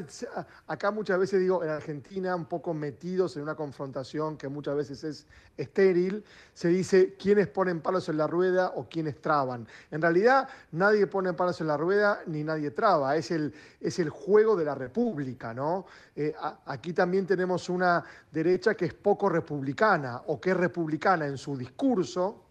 acá 0.67 0.91
muchas 0.91 1.19
veces 1.19 1.41
digo, 1.41 1.63
en 1.65 1.71
Argentina, 1.71 2.37
un 2.37 2.45
poco 2.45 2.73
metidos 2.73 3.37
en 3.37 3.43
una 3.43 3.55
confrontación 3.55 4.37
que 4.37 4.49
muchas 4.49 4.77
veces 4.77 5.03
es 5.05 5.27
estéril, 5.57 6.25
se 6.53 6.69
dice 6.69 7.15
quiénes 7.19 7.49
ponen 7.49 7.81
palos 7.81 8.09
en 8.09 8.17
la 8.17 8.27
rueda 8.27 8.73
o 8.77 8.89
quiénes 8.89 9.21
traban. 9.21 9.67
En 9.91 10.03
realidad, 10.03 10.49
nadie 10.73 11.07
pone 11.07 11.33
palos 11.33 11.61
en 11.61 11.67
la 11.69 11.77
rueda 11.77 12.21
ni 12.27 12.43
nadie 12.45 12.71
traba, 12.71 13.17
es 13.17 13.31
el, 13.31 13.53
es 13.81 13.99
el 13.99 14.11
juego 14.11 14.57
de 14.57 14.65
la 14.65 14.75
República, 14.75 15.53
¿no? 15.55 15.87
Eh, 16.17 16.35
a, 16.41 16.59
aquí 16.67 16.93
también 16.93 17.27
tenemos 17.27 17.69
una 17.69 18.05
derecha 18.31 18.75
que 18.75 18.85
es 18.87 18.95
poco 18.95 19.29
republicana 19.29 20.23
o 20.27 20.41
que 20.41 20.51
es 20.51 20.57
republicana 20.57 21.27
en 21.27 21.39
su 21.39 21.57
discurso, 21.57 22.44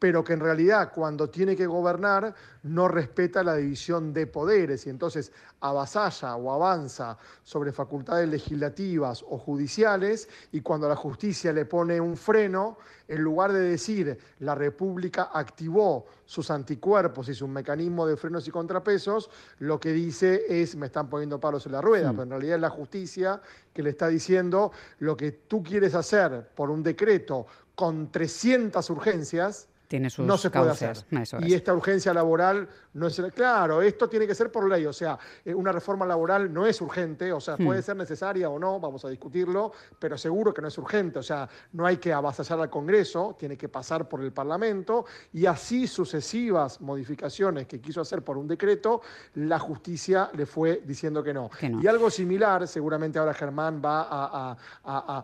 pero 0.00 0.24
que 0.24 0.32
en 0.32 0.40
realidad 0.40 0.90
cuando 0.92 1.28
tiene 1.28 1.54
que 1.54 1.66
gobernar 1.66 2.34
no 2.62 2.88
respeta 2.88 3.44
la 3.44 3.54
división 3.54 4.12
de 4.14 4.26
poderes. 4.26 4.86
Y 4.86 4.90
entonces 4.90 5.30
avasalla 5.60 6.36
o 6.36 6.50
avanza 6.52 7.18
sobre 7.44 7.70
facultades 7.70 8.28
legislativas 8.28 9.22
o 9.28 9.36
judiciales 9.38 10.28
y 10.52 10.62
cuando 10.62 10.88
la 10.88 10.96
justicia 10.96 11.52
le 11.52 11.66
pone 11.66 12.00
un 12.00 12.16
freno, 12.16 12.78
en 13.08 13.22
lugar 13.22 13.52
de 13.52 13.60
decir 13.60 14.18
la 14.38 14.54
República 14.54 15.30
activó 15.34 16.06
sus 16.24 16.50
anticuerpos 16.50 17.28
y 17.28 17.34
su 17.34 17.46
mecanismo 17.46 18.06
de 18.06 18.16
frenos 18.16 18.48
y 18.48 18.50
contrapesos, 18.50 19.28
lo 19.58 19.78
que 19.78 19.92
dice 19.92 20.44
es 20.48 20.76
me 20.76 20.86
están 20.86 21.10
poniendo 21.10 21.38
palos 21.38 21.66
en 21.66 21.72
la 21.72 21.82
rueda, 21.82 22.10
pero 22.12 22.22
en 22.22 22.30
realidad 22.30 22.54
es 22.54 22.62
la 22.62 22.70
justicia 22.70 23.42
que 23.74 23.82
le 23.82 23.90
está 23.90 24.08
diciendo 24.08 24.72
lo 24.98 25.14
que 25.14 25.32
tú 25.32 25.62
quieres 25.62 25.94
hacer 25.94 26.48
por 26.54 26.70
un 26.70 26.82
decreto 26.82 27.46
con 27.74 28.12
300 28.12 28.88
urgencias, 28.90 29.69
no 29.98 30.38
se 30.38 30.50
puede 30.50 30.70
hacer. 30.70 31.04
y 31.40 31.54
esta 31.54 31.74
urgencia 31.74 32.14
laboral 32.14 32.68
no 32.92 33.06
es... 33.08 33.20
Claro, 33.34 33.82
esto 33.82 34.08
tiene 34.08 34.26
que 34.26 34.34
ser 34.34 34.52
por 34.52 34.68
ley, 34.68 34.86
o 34.86 34.92
sea, 34.92 35.18
eh, 35.44 35.52
una 35.52 35.72
reforma 35.72 36.06
laboral 36.06 36.52
no 36.52 36.66
es 36.66 36.80
urgente, 36.80 37.32
o 37.32 37.40
sea, 37.40 37.56
hmm. 37.56 37.64
puede 37.64 37.82
ser 37.82 37.96
necesaria 37.96 38.48
o 38.48 38.58
no, 38.58 38.78
vamos 38.78 39.04
a 39.04 39.08
discutirlo, 39.08 39.72
pero 39.98 40.16
seguro 40.16 40.54
que 40.54 40.62
no 40.62 40.68
es 40.68 40.78
urgente, 40.78 41.18
o 41.18 41.22
sea, 41.22 41.48
no 41.72 41.86
hay 41.86 41.96
que 41.96 42.12
avasallar 42.12 42.60
al 42.60 42.70
Congreso, 42.70 43.36
tiene 43.38 43.56
que 43.56 43.68
pasar 43.68 44.08
por 44.08 44.22
el 44.22 44.32
Parlamento 44.32 45.06
y 45.32 45.46
así 45.46 45.86
sucesivas 45.86 46.80
modificaciones 46.80 47.66
que 47.66 47.80
quiso 47.80 48.00
hacer 48.00 48.22
por 48.22 48.38
un 48.38 48.46
decreto, 48.46 49.00
la 49.34 49.58
justicia 49.58 50.30
le 50.34 50.46
fue 50.46 50.82
diciendo 50.84 51.22
que 51.22 51.34
no. 51.34 51.50
Y 51.82 51.86
algo 51.86 52.10
similar, 52.10 52.68
seguramente 52.68 53.18
ahora 53.18 53.34
Germán 53.34 53.82
va 53.84 54.06
a, 54.10 54.56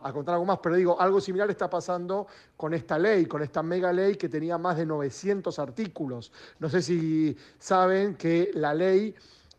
a 0.03 0.13
contar 0.13 0.35
algo 0.35 0.47
más, 0.47 0.59
pero 0.63 0.75
digo, 0.75 1.01
algo 1.01 1.21
similar 1.21 1.49
está 1.51 1.71
pasando 1.71 2.27
con 2.57 2.75
esta 2.75 2.99
ley, 2.99 3.27
con 3.27 3.43
esta 3.43 3.63
mega 3.63 3.93
ley 3.93 4.17
que 4.17 4.29
tenía 4.29 4.56
más 4.59 4.77
de 4.77 4.87
900 4.87 5.59
artículos. 5.59 6.33
No 6.59 6.69
sé 6.69 6.83
si 6.83 7.37
saben 7.59 8.15
que 8.15 8.51
la 8.55 8.75
ley 8.75 9.15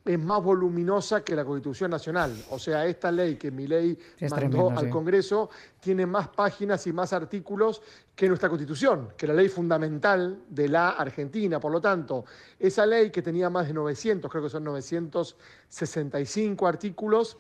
es 0.08 0.20
más 0.20 0.42
voluminosa 0.42 1.24
que 1.24 1.36
la 1.36 1.44
Constitución 1.44 1.92
Nacional. 1.92 2.34
O 2.50 2.58
sea, 2.58 2.86
esta 2.86 3.12
ley 3.12 3.36
que 3.36 3.52
mi 3.52 3.68
ley 3.68 3.98
mandó 4.30 4.72
al 4.72 4.90
Congreso 4.90 5.50
tiene 5.80 6.06
más 6.06 6.30
páginas 6.30 6.88
y 6.88 6.94
más 6.94 7.14
artículos 7.14 7.82
que 8.16 8.28
nuestra 8.28 8.50
Constitución, 8.50 9.10
que 9.18 9.28
la 9.28 9.34
ley 9.34 9.50
fundamental 9.50 10.44
de 10.50 10.70
la 10.70 10.92
Argentina. 10.92 11.60
Por 11.60 11.72
lo 11.72 11.82
tanto, 11.82 12.26
esa 12.58 12.86
ley 12.86 13.12
que 13.12 13.22
tenía 13.22 13.50
más 13.50 13.68
de 13.68 13.74
900, 13.74 14.32
creo 14.32 14.44
que 14.44 14.50
son 14.50 14.64
965 14.64 16.68
artículos, 16.68 17.38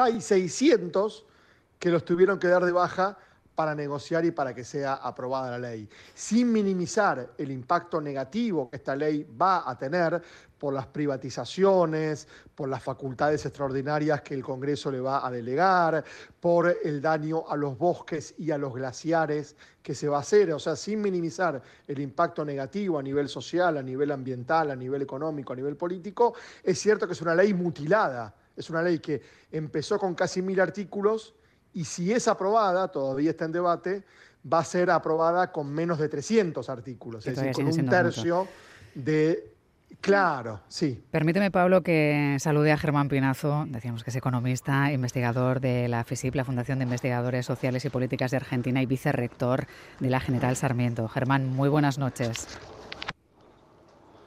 hay 0.00 0.20
600 0.20 1.26
que 1.78 1.90
los 1.90 2.04
tuvieron 2.04 2.38
que 2.38 2.46
dar 2.46 2.64
de 2.64 2.72
baja 2.72 3.18
para 3.54 3.74
negociar 3.74 4.24
y 4.24 4.30
para 4.30 4.54
que 4.54 4.64
sea 4.64 4.94
aprobada 4.94 5.50
la 5.50 5.58
ley, 5.58 5.88
sin 6.14 6.50
minimizar 6.52 7.34
el 7.36 7.50
impacto 7.50 8.00
negativo 8.00 8.70
que 8.70 8.76
esta 8.76 8.96
ley 8.96 9.26
va 9.40 9.68
a 9.68 9.76
tener 9.76 10.22
por 10.60 10.74
las 10.74 10.86
privatizaciones, 10.86 12.28
por 12.54 12.68
las 12.68 12.82
facultades 12.82 13.44
extraordinarias 13.46 14.20
que 14.20 14.34
el 14.34 14.42
Congreso 14.42 14.90
le 14.90 15.00
va 15.00 15.26
a 15.26 15.30
delegar, 15.30 16.04
por 16.38 16.76
el 16.84 17.00
daño 17.00 17.44
a 17.48 17.56
los 17.56 17.78
bosques 17.78 18.34
y 18.36 18.50
a 18.50 18.58
los 18.58 18.74
glaciares 18.74 19.56
que 19.82 19.94
se 19.94 20.06
va 20.06 20.18
a 20.18 20.20
hacer, 20.20 20.52
o 20.52 20.58
sea, 20.58 20.76
sin 20.76 21.00
minimizar 21.00 21.62
el 21.88 22.00
impacto 22.00 22.44
negativo 22.44 22.98
a 22.98 23.02
nivel 23.02 23.30
social, 23.30 23.78
a 23.78 23.82
nivel 23.82 24.10
ambiental, 24.12 24.70
a 24.70 24.76
nivel 24.76 25.00
económico, 25.00 25.54
a 25.54 25.56
nivel 25.56 25.76
político, 25.76 26.34
es 26.62 26.78
cierto 26.78 27.06
que 27.06 27.14
es 27.14 27.22
una 27.22 27.34
ley 27.34 27.54
mutilada, 27.54 28.34
es 28.54 28.68
una 28.68 28.82
ley 28.82 28.98
que 28.98 29.22
empezó 29.50 29.98
con 29.98 30.14
casi 30.14 30.42
mil 30.42 30.60
artículos, 30.60 31.34
y 31.72 31.84
si 31.84 32.12
es 32.12 32.28
aprobada, 32.28 32.88
todavía 32.88 33.30
está 33.30 33.44
en 33.44 33.52
debate, 33.52 34.04
va 34.50 34.60
a 34.60 34.64
ser 34.64 34.90
aprobada 34.90 35.52
con 35.52 35.72
menos 35.72 35.98
de 35.98 36.08
300 36.08 36.68
artículos, 36.68 37.26
es 37.26 37.36
decir, 37.36 37.52
con 37.52 37.66
un 37.66 37.88
tercio 37.88 38.48
de... 38.94 39.54
Claro, 40.00 40.60
sí. 40.68 41.02
Permíteme, 41.10 41.50
Pablo, 41.50 41.82
que 41.82 42.36
salude 42.38 42.72
a 42.72 42.78
Germán 42.78 43.08
Pinazo, 43.08 43.66
decíamos 43.68 44.04
que 44.04 44.10
es 44.10 44.16
economista, 44.16 44.92
investigador 44.92 45.60
de 45.60 45.88
la 45.88 46.04
FISIP, 46.04 46.36
la 46.36 46.44
Fundación 46.44 46.78
de 46.78 46.84
Investigadores 46.84 47.44
Sociales 47.44 47.84
y 47.84 47.90
Políticas 47.90 48.30
de 48.30 48.38
Argentina 48.38 48.80
y 48.80 48.86
vicerrector 48.86 49.66
de 49.98 50.08
la 50.08 50.20
General 50.20 50.56
Sarmiento. 50.56 51.08
Germán, 51.08 51.48
muy 51.48 51.68
buenas 51.68 51.98
noches. 51.98 52.46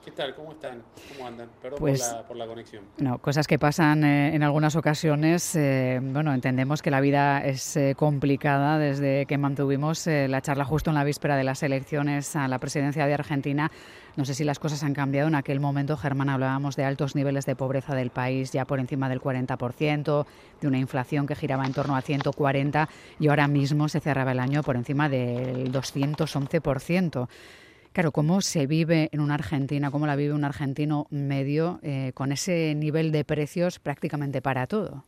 ¿Qué 0.04 0.12
tal? 0.12 0.36
¿Cómo 0.36 0.52
están? 0.52 0.84
¿Cómo 1.16 1.28
andan? 1.28 1.48
Perdón 1.62 1.80
por, 1.80 1.90
pues, 1.90 2.16
la, 2.36 2.46
conexión. 2.46 2.84
No, 2.98 3.20
cosas 3.20 3.48
que 3.48 3.58
pasan 3.58 4.04
eh, 4.04 4.36
en 4.36 4.44
algunas 4.44 4.76
ocasiones. 4.76 5.56
Eh, 5.56 6.00
bueno, 6.02 6.34
entendemos 6.34 6.82
que 6.82 6.92
la 6.92 7.00
vida 7.00 7.40
es 7.40 7.78
eh, 7.78 7.96
complicada 7.96 8.78
desde 8.78 9.26
que 9.26 9.38
mantuvimos 9.38 10.06
la 10.08 10.42
charla 10.42 10.66
justo 10.66 10.90
en 10.90 10.96
la 10.96 11.06
víspera 11.06 11.38
de 11.38 11.46
las 11.46 11.64
elecciones 11.64 12.36
a 12.36 12.50
la 12.50 12.60
presidencia 12.60 13.06
de 13.08 13.14
Argentina. 13.14 13.72
No 14.18 14.26
sé 14.26 14.34
si 14.34 14.44
las 14.44 14.60
cosas 14.60 14.84
han 14.84 14.94
cambiado. 14.94 15.30
En 15.30 15.36
aquel 15.36 15.62
momento, 15.62 15.96
Germán, 15.96 16.28
hablábamos 16.28 16.76
de 16.76 16.84
altos 16.84 17.16
niveles 17.16 17.46
de 17.46 17.56
pobreza 17.56 17.96
del 17.96 18.10
país, 18.10 18.52
ya 18.52 18.66
por 18.66 18.82
encima 18.82 19.08
del 19.08 19.22
40%, 19.22 20.26
de 20.60 20.68
una 20.68 20.80
inflación 20.80 21.28
que 21.28 21.36
giraba 21.36 21.66
en 21.66 21.72
torno 21.72 21.96
al 21.96 22.04
140% 22.04 22.90
y 23.20 23.30
ahora 23.30 23.48
mismo 23.48 23.88
se 23.88 24.02
cerraba 24.02 24.34
el 24.34 24.40
año 24.40 24.64
por 24.64 24.76
encima 24.76 25.08
del 25.08 25.72
211%. 25.72 27.28
Claro, 27.94 28.12
¿cómo 28.12 28.42
se 28.42 28.66
vive 28.66 29.10
en 29.12 29.20
una 29.20 29.36
Argentina, 29.36 29.92
cómo 29.92 30.08
la 30.08 30.16
vive 30.16 30.34
un 30.34 30.44
argentino 30.44 31.06
medio 31.12 31.80
eh, 31.84 32.12
con 32.16 32.32
ese 32.32 32.74
nivel 32.74 33.12
de 33.12 33.24
precios 33.24 33.78
prácticamente 33.78 34.42
para 34.42 34.66
todo? 34.66 35.06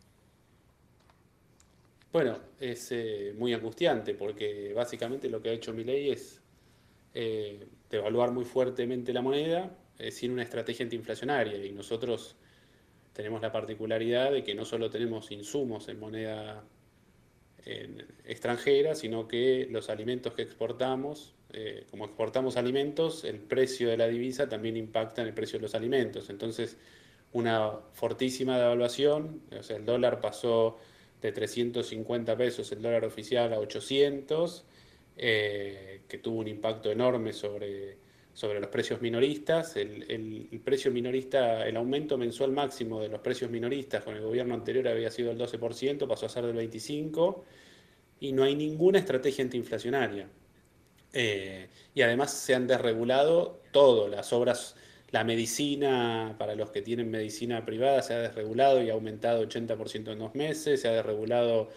Bueno, 2.14 2.38
es 2.60 2.92
eh, 2.92 3.34
muy 3.36 3.56
angustiante 3.56 4.14
porque 4.14 4.72
básicamente 4.76 5.30
lo 5.30 5.42
que 5.42 5.50
ha 5.50 5.54
hecho 5.54 5.74
mi 5.74 5.84
ley 5.84 6.12
es 6.12 6.44
eh, 7.16 7.66
devaluar 7.90 8.32
muy 8.32 8.46
fuertemente 8.46 9.12
la 9.14 9.24
moneda 9.24 9.76
sin 10.12 10.32
una 10.32 10.44
estrategia 10.44 10.84
antiinflacionaria 10.84 11.66
y 11.66 11.72
nosotros 11.72 12.36
tenemos 13.14 13.42
la 13.42 13.52
particularidad 13.52 14.32
de 14.32 14.44
que 14.44 14.54
no 14.54 14.64
solo 14.66 14.92
tenemos 14.92 15.32
insumos 15.32 15.88
en 15.88 16.00
moneda 16.00 16.64
extranjera, 18.26 18.94
sino 18.94 19.28
que 19.28 19.68
los 19.72 19.90
alimentos 19.90 20.34
que 20.34 20.42
exportamos 20.42 21.35
eh, 21.54 21.86
como 21.90 22.06
exportamos 22.06 22.58
alimentos, 22.58 23.24
el 23.24 23.40
precio 23.40 23.90
de 23.90 23.98
la 23.98 24.08
divisa 24.08 24.50
también 24.50 24.78
impacta 24.78 25.22
en 25.22 25.28
el 25.28 25.34
precio 25.34 25.60
de 25.60 25.64
los 25.64 25.76
alimentos. 25.76 26.30
Entonces, 26.30 26.78
una 27.34 27.72
fortísima 27.94 28.58
devaluación, 28.58 29.42
o 29.58 29.64
sea, 29.64 29.78
el 29.78 29.86
dólar 29.86 30.22
pasó 30.22 30.78
de 31.22 31.32
350 31.32 32.38
pesos 32.38 32.72
el 32.72 32.82
dólar 32.82 33.06
oficial 33.06 33.54
a 33.54 33.60
800, 33.60 34.66
eh, 35.18 36.02
que 36.08 36.18
tuvo 36.18 36.40
un 36.40 36.48
impacto 36.48 36.92
enorme 36.92 37.34
sobre, 37.34 37.98
sobre 38.34 38.60
los 38.60 38.70
precios 38.70 39.02
minoristas. 39.02 39.76
El, 39.78 40.62
precio 40.64 40.92
minorista, 40.92 41.68
el 41.68 41.78
aumento 41.78 42.18
mensual 42.18 42.52
máximo 42.52 43.02
de 43.02 43.10
los 43.10 43.22
precios 43.22 43.50
minoristas 43.50 44.04
con 44.04 44.16
el 44.16 44.22
gobierno 44.22 44.54
anterior 44.54 44.88
había 44.88 45.10
sido 45.10 45.32
el 45.32 45.38
12%, 45.38 46.08
pasó 46.08 46.26
a 46.26 46.30
ser 46.30 46.46
del 46.46 46.58
25%, 46.70 47.44
y 48.20 48.32
no 48.32 48.44
hay 48.44 48.56
ninguna 48.56 49.00
estrategia 49.00 49.44
antiinflacionaria. 49.44 50.28
Eh, 51.16 51.70
y 51.96 52.02
además 52.02 52.32
se 52.32 52.54
han 52.56 52.68
desregulado 52.68 53.62
todo, 53.72 54.10
las 54.10 54.34
obras, 54.34 54.76
la 55.12 55.24
medicina, 55.24 56.36
para 56.38 56.56
los 56.56 56.72
que 56.72 56.82
tienen 56.82 57.10
medicina 57.10 57.66
privada, 57.66 58.02
se 58.02 58.14
ha 58.14 58.20
desregulado 58.20 58.84
y 58.84 58.90
ha 58.90 58.94
aumentado 58.94 59.42
80% 59.48 60.12
en 60.12 60.20
dos 60.20 60.36
meses, 60.36 60.82
se 60.82 60.90
ha 60.90 60.92
desregulado 60.92 61.70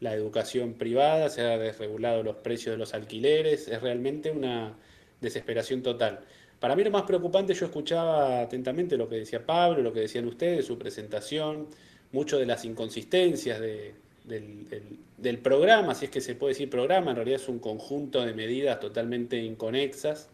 la 0.00 0.14
educación 0.14 0.74
privada, 0.74 1.30
se 1.30 1.40
ha 1.40 1.56
desregulado 1.56 2.22
los 2.22 2.36
precios 2.36 2.74
de 2.74 2.78
los 2.78 2.92
alquileres, 2.92 3.66
es 3.68 3.80
realmente 3.80 4.30
una 4.30 4.76
desesperación 5.22 5.82
total. 5.82 6.20
Para 6.60 6.76
mí 6.76 6.84
lo 6.84 6.90
más 6.90 7.04
preocupante, 7.04 7.54
yo 7.54 7.66
escuchaba 7.66 8.42
atentamente 8.42 8.98
lo 8.98 9.08
que 9.08 9.16
decía 9.16 9.44
Pablo, 9.46 9.82
lo 9.82 9.92
que 9.92 10.00
decían 10.00 10.26
ustedes, 10.26 10.66
su 10.66 10.78
presentación, 10.78 11.68
mucho 12.12 12.38
de 12.38 12.46
las 12.46 12.64
inconsistencias 12.66 13.58
de, 13.58 13.94
del, 14.24 15.38
programa, 15.38 15.94
si 15.94 16.06
es 16.06 16.10
que 16.10 16.20
se 16.20 16.34
puede 16.34 16.54
decir 16.54 16.70
programa, 16.70 17.10
en 17.10 17.16
realidad 17.16 17.40
es 17.40 17.48
un 17.48 17.58
conjunto 17.58 18.24
de 18.24 18.32
medidas 18.34 18.80
totalmente 18.80 19.36
inconexas. 19.42 20.28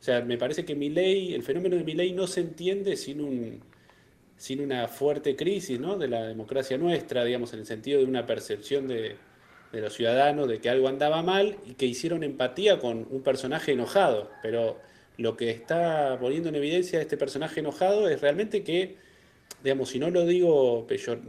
O 0.00 0.02
sea, 0.02 0.20
me 0.20 0.36
parece 0.36 0.64
que 0.64 0.74
mi 0.74 0.90
ley, 0.90 1.34
el 1.34 1.42
fenómeno 1.42 1.76
de 1.76 1.84
mi 1.84 1.94
ley 1.94 2.12
no 2.12 2.26
se 2.26 2.40
entiende 2.40 2.96
sin, 2.96 3.20
un, 3.20 3.60
sin 4.36 4.60
una 4.60 4.86
fuerte 4.88 5.34
crisis 5.34 5.80
¿no? 5.80 5.96
de 5.96 6.08
la 6.08 6.26
democracia 6.26 6.76
nuestra, 6.78 7.24
digamos, 7.24 7.52
en 7.54 7.60
el 7.60 7.66
sentido 7.66 8.00
de 8.00 8.06
una 8.06 8.26
percepción 8.26 8.86
de, 8.86 9.16
de 9.72 9.80
los 9.80 9.94
ciudadanos 9.94 10.48
de 10.48 10.60
que 10.60 10.70
algo 10.70 10.88
andaba 10.88 11.22
mal 11.22 11.56
y 11.66 11.74
que 11.74 11.86
hicieron 11.86 12.22
empatía 12.22 12.78
con 12.78 13.06
un 13.10 13.22
personaje 13.22 13.72
enojado. 13.72 14.30
Pero 14.42 14.78
lo 15.16 15.36
que 15.36 15.50
está 15.50 16.18
poniendo 16.20 16.48
en 16.48 16.56
evidencia 16.56 17.00
este 17.00 17.16
personaje 17.16 17.60
enojado 17.60 18.08
es 18.08 18.20
realmente 18.20 18.62
que 18.62 18.96
digamos, 19.62 19.88
si 19.88 19.98
no 19.98 20.10
lo 20.10 20.26
digo 20.26 20.86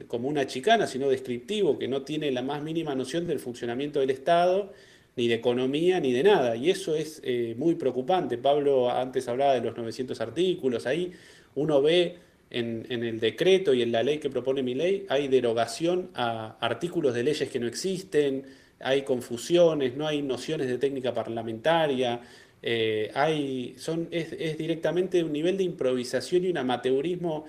como 0.07 0.27
una 0.27 0.47
chicana, 0.47 0.87
sino 0.87 1.09
descriptivo, 1.09 1.79
que 1.79 1.87
no 1.87 2.01
tiene 2.01 2.31
la 2.31 2.41
más 2.41 2.61
mínima 2.61 2.95
noción 2.95 3.27
del 3.27 3.39
funcionamiento 3.39 3.99
del 3.99 4.09
Estado, 4.09 4.73
ni 5.15 5.27
de 5.27 5.35
economía, 5.35 5.99
ni 5.99 6.11
de 6.11 6.23
nada. 6.23 6.55
Y 6.55 6.69
eso 6.69 6.95
es 6.95 7.21
eh, 7.23 7.55
muy 7.57 7.75
preocupante. 7.75 8.37
Pablo 8.37 8.89
antes 8.91 9.27
hablaba 9.27 9.53
de 9.53 9.61
los 9.61 9.77
900 9.77 10.19
artículos, 10.19 10.85
ahí 10.85 11.13
uno 11.55 11.81
ve 11.81 12.17
en, 12.49 12.85
el 12.89 13.19
decreto 13.19 13.73
y 13.73 13.81
en 13.81 13.91
la 13.91 14.03
ley 14.03 14.19
que 14.19 14.29
propone 14.29 14.63
mi 14.63 14.75
ley, 14.75 15.05
hay 15.09 15.27
derogación 15.27 16.09
a 16.13 16.57
artículos 16.59 17.13
de 17.13 17.23
leyes 17.23 17.49
que 17.49 17.59
no 17.59 17.67
existen, 17.67 18.43
hay 18.79 19.01
confusiones, 19.01 19.95
no 19.95 20.07
hay 20.07 20.21
nociones 20.21 20.67
de 20.67 20.77
técnica 20.77 21.13
parlamentaria, 21.13 22.21
eh, 22.61 23.11
hay, 23.13 23.75
son, 23.77 24.07
es, 24.11 24.57
directamente 24.57 25.23
un 25.23 25.33
nivel 25.33 25.57
de 25.57 25.63
improvisación 25.63 26.45
y 26.45 26.49
un 26.49 26.57
amateurismo 26.57 27.45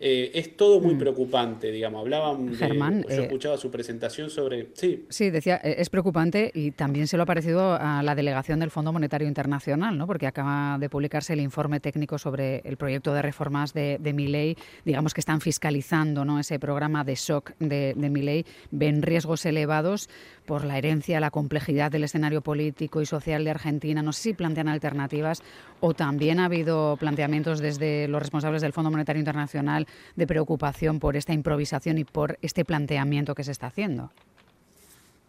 eh, 0.00 0.30
es 0.34 0.56
todo 0.56 0.80
muy 0.80 0.94
mm. 0.94 0.98
preocupante, 0.98 1.72
digamos. 1.72 2.00
Hablaban, 2.00 2.54
Germán, 2.54 3.04
yo 3.08 3.16
eh, 3.16 3.22
escuchaba 3.22 3.56
su 3.56 3.70
presentación 3.70 4.30
sobre... 4.30 4.68
Sí. 4.74 5.06
sí, 5.08 5.30
decía, 5.30 5.60
eh, 5.64 5.76
es 5.78 5.90
preocupante 5.90 6.52
y 6.54 6.70
también 6.70 7.08
se 7.08 7.16
lo 7.16 7.24
ha 7.24 7.26
parecido 7.26 7.72
a 7.72 8.02
la 8.04 8.14
delegación 8.14 8.60
del 8.60 8.70
Fondo 8.70 8.92
Monetario 8.92 9.26
Internacional, 9.26 9.98
¿no? 9.98 10.06
porque 10.06 10.28
acaba 10.28 10.78
de 10.78 10.88
publicarse 10.88 11.32
el 11.32 11.40
informe 11.40 11.80
técnico 11.80 12.16
sobre 12.18 12.60
el 12.64 12.76
proyecto 12.76 13.12
de 13.12 13.22
reformas 13.22 13.72
de, 13.72 13.98
de 14.00 14.12
ley 14.12 14.56
digamos 14.84 15.14
que 15.14 15.20
están 15.20 15.40
fiscalizando 15.40 16.24
¿no? 16.24 16.38
ese 16.38 16.58
programa 16.58 17.04
de 17.04 17.14
shock 17.14 17.52
de, 17.58 17.94
de 17.96 18.10
ley 18.10 18.44
ven 18.70 19.02
riesgos 19.02 19.46
elevados 19.46 20.08
por 20.48 20.64
la 20.64 20.78
herencia, 20.78 21.20
la 21.20 21.30
complejidad 21.30 21.92
del 21.92 22.04
escenario 22.04 22.40
político 22.40 23.02
y 23.02 23.06
social 23.06 23.44
de 23.44 23.50
Argentina. 23.50 24.02
No 24.02 24.14
sé 24.14 24.22
si 24.22 24.32
plantean 24.32 24.66
alternativas 24.66 25.42
o 25.80 25.92
también 25.92 26.40
ha 26.40 26.46
habido 26.46 26.96
planteamientos 26.96 27.60
desde 27.60 28.08
los 28.08 28.22
responsables 28.22 28.62
del 28.62 28.72
Fondo 28.72 28.90
Monetario 28.90 29.20
Internacional 29.20 29.86
de 30.16 30.26
preocupación 30.26 31.00
por 31.00 31.16
esta 31.16 31.34
improvisación 31.34 31.98
y 31.98 32.04
por 32.04 32.38
este 32.40 32.64
planteamiento 32.64 33.34
que 33.34 33.44
se 33.44 33.52
está 33.52 33.66
haciendo. 33.66 34.10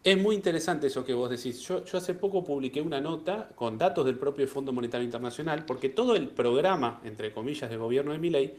Es 0.01 0.17
muy 0.17 0.35
interesante 0.35 0.87
eso 0.87 1.03
que 1.03 1.13
vos 1.13 1.29
decís. 1.29 1.59
Yo, 1.59 1.83
hace 1.91 2.13
poco 2.13 2.41
publiqué 2.41 2.81
una 2.81 3.01
nota 3.01 3.49
con 3.53 3.77
datos 3.77 4.05
del 4.05 4.17
propio 4.17 4.47
Fondo 4.47 4.71
Monetario 4.71 5.03
Internacional, 5.03 5.65
porque 5.65 5.89
todo 5.89 6.15
el 6.15 6.29
programa, 6.29 7.01
entre 7.03 7.33
comillas, 7.33 7.69
del 7.69 7.79
gobierno 7.79 8.13
de 8.13 8.19
Milei 8.19 8.53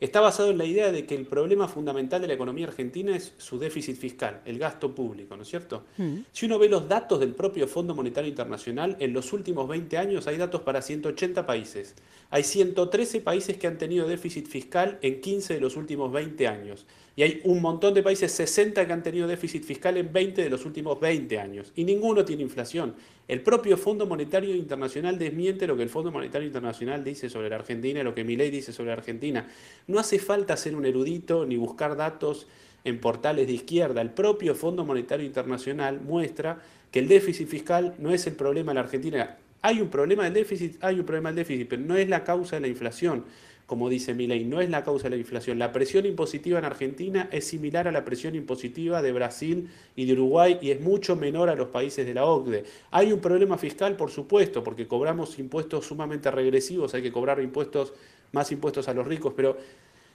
está 0.00 0.20
basado 0.20 0.50
en 0.50 0.58
la 0.58 0.64
idea 0.64 0.92
de 0.92 1.06
que 1.06 1.14
el 1.14 1.26
problema 1.26 1.68
fundamental 1.68 2.20
de 2.20 2.28
la 2.28 2.34
economía 2.34 2.66
argentina 2.66 3.16
es 3.16 3.34
su 3.38 3.58
déficit 3.58 3.96
fiscal, 3.96 4.40
el 4.44 4.58
gasto 4.58 4.94
público, 4.94 5.36
¿no 5.36 5.42
es 5.42 5.48
cierto? 5.48 5.84
Mm. 5.96 6.18
Si 6.32 6.46
uno 6.46 6.58
ve 6.58 6.68
los 6.68 6.88
datos 6.88 7.20
del 7.20 7.34
propio 7.34 7.66
Fondo 7.66 7.94
Monetario 7.94 8.28
Internacional, 8.28 8.96
en 9.00 9.12
los 9.12 9.32
últimos 9.32 9.68
20 9.68 9.98
años 9.98 10.26
hay 10.26 10.36
datos 10.36 10.62
para 10.62 10.82
180 10.82 11.46
países. 11.46 11.94
Hay 12.30 12.44
113 12.44 13.20
países 13.20 13.56
que 13.56 13.66
han 13.66 13.78
tenido 13.78 14.06
déficit 14.06 14.46
fiscal 14.46 14.98
en 15.02 15.20
15 15.20 15.54
de 15.54 15.60
los 15.60 15.76
últimos 15.76 16.12
20 16.12 16.46
años. 16.46 16.86
Y 17.16 17.22
hay 17.22 17.40
un 17.42 17.60
montón 17.60 17.94
de 17.94 18.02
países, 18.04 18.30
60, 18.30 18.86
que 18.86 18.92
han 18.92 19.02
tenido 19.02 19.26
déficit 19.26 19.64
fiscal 19.64 19.96
en 19.96 20.12
20 20.12 20.40
de 20.40 20.50
los 20.50 20.64
últimos 20.64 21.00
20 21.00 21.38
años. 21.40 21.72
Y 21.74 21.82
ninguno 21.82 22.24
tiene 22.24 22.44
inflación. 22.44 22.94
El 23.28 23.42
propio 23.42 23.76
Fondo 23.76 24.06
Monetario 24.06 24.54
Internacional 24.56 25.18
desmiente 25.18 25.66
lo 25.66 25.76
que 25.76 25.82
el 25.82 25.90
Fondo 25.90 26.10
Monetario 26.10 26.46
Internacional 26.46 27.04
dice 27.04 27.28
sobre 27.28 27.50
la 27.50 27.56
Argentina 27.56 28.00
y 28.00 28.02
lo 28.02 28.14
que 28.14 28.24
Milei 28.24 28.50
dice 28.50 28.72
sobre 28.72 28.88
la 28.88 28.94
Argentina. 28.94 29.46
No 29.86 29.98
hace 29.98 30.18
falta 30.18 30.56
ser 30.56 30.74
un 30.74 30.86
erudito 30.86 31.44
ni 31.44 31.56
buscar 31.58 31.94
datos 31.94 32.46
en 32.84 32.98
portales 32.98 33.46
de 33.46 33.52
izquierda. 33.52 34.00
El 34.00 34.10
propio 34.10 34.54
Fondo 34.54 34.82
Monetario 34.86 35.26
Internacional 35.26 36.00
muestra 36.00 36.62
que 36.90 37.00
el 37.00 37.08
déficit 37.08 37.48
fiscal 37.48 37.94
no 37.98 38.14
es 38.14 38.26
el 38.26 38.32
problema 38.32 38.70
de 38.70 38.76
la 38.76 38.80
Argentina. 38.80 39.36
Hay 39.60 39.82
un 39.82 39.88
problema 39.88 40.24
del 40.24 40.32
déficit, 40.32 40.82
hay 40.82 40.98
un 40.98 41.04
problema 41.04 41.28
del 41.28 41.36
déficit, 41.36 41.68
pero 41.68 41.82
no 41.82 41.96
es 41.98 42.08
la 42.08 42.24
causa 42.24 42.56
de 42.56 42.60
la 42.60 42.68
inflación 42.68 43.26
como 43.68 43.90
dice 43.90 44.14
Milei, 44.14 44.46
no 44.46 44.62
es 44.62 44.70
la 44.70 44.82
causa 44.82 45.04
de 45.04 45.10
la 45.10 45.16
inflación. 45.20 45.58
La 45.58 45.72
presión 45.72 46.06
impositiva 46.06 46.58
en 46.58 46.64
Argentina 46.64 47.28
es 47.30 47.44
similar 47.44 47.86
a 47.86 47.92
la 47.92 48.02
presión 48.02 48.34
impositiva 48.34 49.02
de 49.02 49.12
Brasil 49.12 49.68
y 49.94 50.06
de 50.06 50.14
Uruguay 50.14 50.56
y 50.62 50.70
es 50.70 50.80
mucho 50.80 51.16
menor 51.16 51.50
a 51.50 51.54
los 51.54 51.68
países 51.68 52.06
de 52.06 52.14
la 52.14 52.24
OCDE. 52.24 52.64
Hay 52.90 53.12
un 53.12 53.20
problema 53.20 53.58
fiscal, 53.58 53.94
por 53.94 54.10
supuesto, 54.10 54.64
porque 54.64 54.88
cobramos 54.88 55.38
impuestos 55.38 55.84
sumamente 55.84 56.30
regresivos, 56.30 56.94
hay 56.94 57.02
que 57.02 57.12
cobrar 57.12 57.42
impuestos, 57.42 57.92
más 58.32 58.50
impuestos 58.52 58.88
a 58.88 58.94
los 58.94 59.06
ricos, 59.06 59.34
pero 59.36 59.58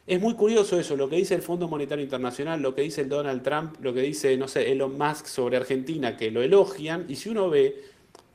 es 0.07 0.19
muy 0.19 0.33
curioso 0.33 0.79
eso, 0.79 0.97
lo 0.97 1.07
que 1.07 1.17
dice 1.17 1.35
el 1.35 1.43
Fondo 1.43 1.67
Monetario 1.67 2.03
Internacional, 2.03 2.59
lo 2.59 2.73
que 2.73 2.81
dice 2.81 3.05
Donald 3.05 3.43
Trump, 3.43 3.75
lo 3.81 3.93
que 3.93 4.01
dice, 4.01 4.35
no 4.35 4.47
sé, 4.47 4.71
Elon 4.71 4.97
Musk 4.97 5.27
sobre 5.27 5.57
Argentina, 5.57 6.17
que 6.17 6.31
lo 6.31 6.41
elogian, 6.41 7.05
y 7.07 7.17
si 7.17 7.29
uno 7.29 7.51
ve 7.51 7.92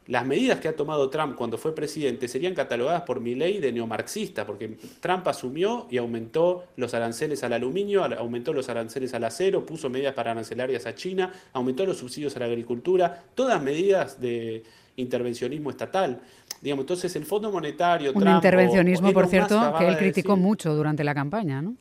las 0.09 0.25
medidas 0.25 0.59
que 0.59 0.69
ha 0.69 0.75
tomado 0.75 1.11
Trump 1.11 1.37
cuando 1.37 1.59
fue 1.59 1.75
presidente 1.75 2.29
serían 2.29 2.55
catalogadas 2.55 3.03
por 3.03 3.21
mi 3.21 3.35
ley 3.35 3.59
de 3.59 3.71
neomarxista, 3.73 4.47
porque 4.47 4.79
Trump 5.01 5.29
asumió 5.29 5.87
y 5.91 5.99
aumentó 5.99 6.65
los 6.77 6.95
aranceles 6.95 7.45
al 7.45 7.53
aluminio, 7.53 8.03
aumentó 8.03 8.55
los 8.55 8.71
aranceles 8.71 9.13
al 9.13 9.25
acero, 9.25 9.67
puso 9.67 9.91
medidas 9.91 10.15
para 10.15 10.31
arancelarias 10.31 10.87
a 10.87 10.95
China, 10.95 11.31
aumentó 11.53 11.85
los 11.85 11.99
subsidios 11.99 12.35
a 12.37 12.41
la 12.41 12.47
agricultura, 12.47 13.23
todas 13.35 13.63
medidas 13.63 14.19
de 14.19 14.65
intervencionismo 14.97 15.69
estatal. 15.69 16.21
Digamos, 16.63 16.85
entonces 16.85 17.15
el 17.15 17.27
Fondo 17.27 17.53
Monetario... 17.53 18.13
Un 18.15 18.29
intervencionismo, 18.29 19.13
por 19.13 19.27
cierto, 19.27 19.75
que 19.79 19.87
él 19.87 19.99
criticó 19.99 20.39
mucho 20.39 20.75
durante 20.75 21.05
la 21.05 21.15
campaña, 21.15 21.61
¿no? 21.61 21.75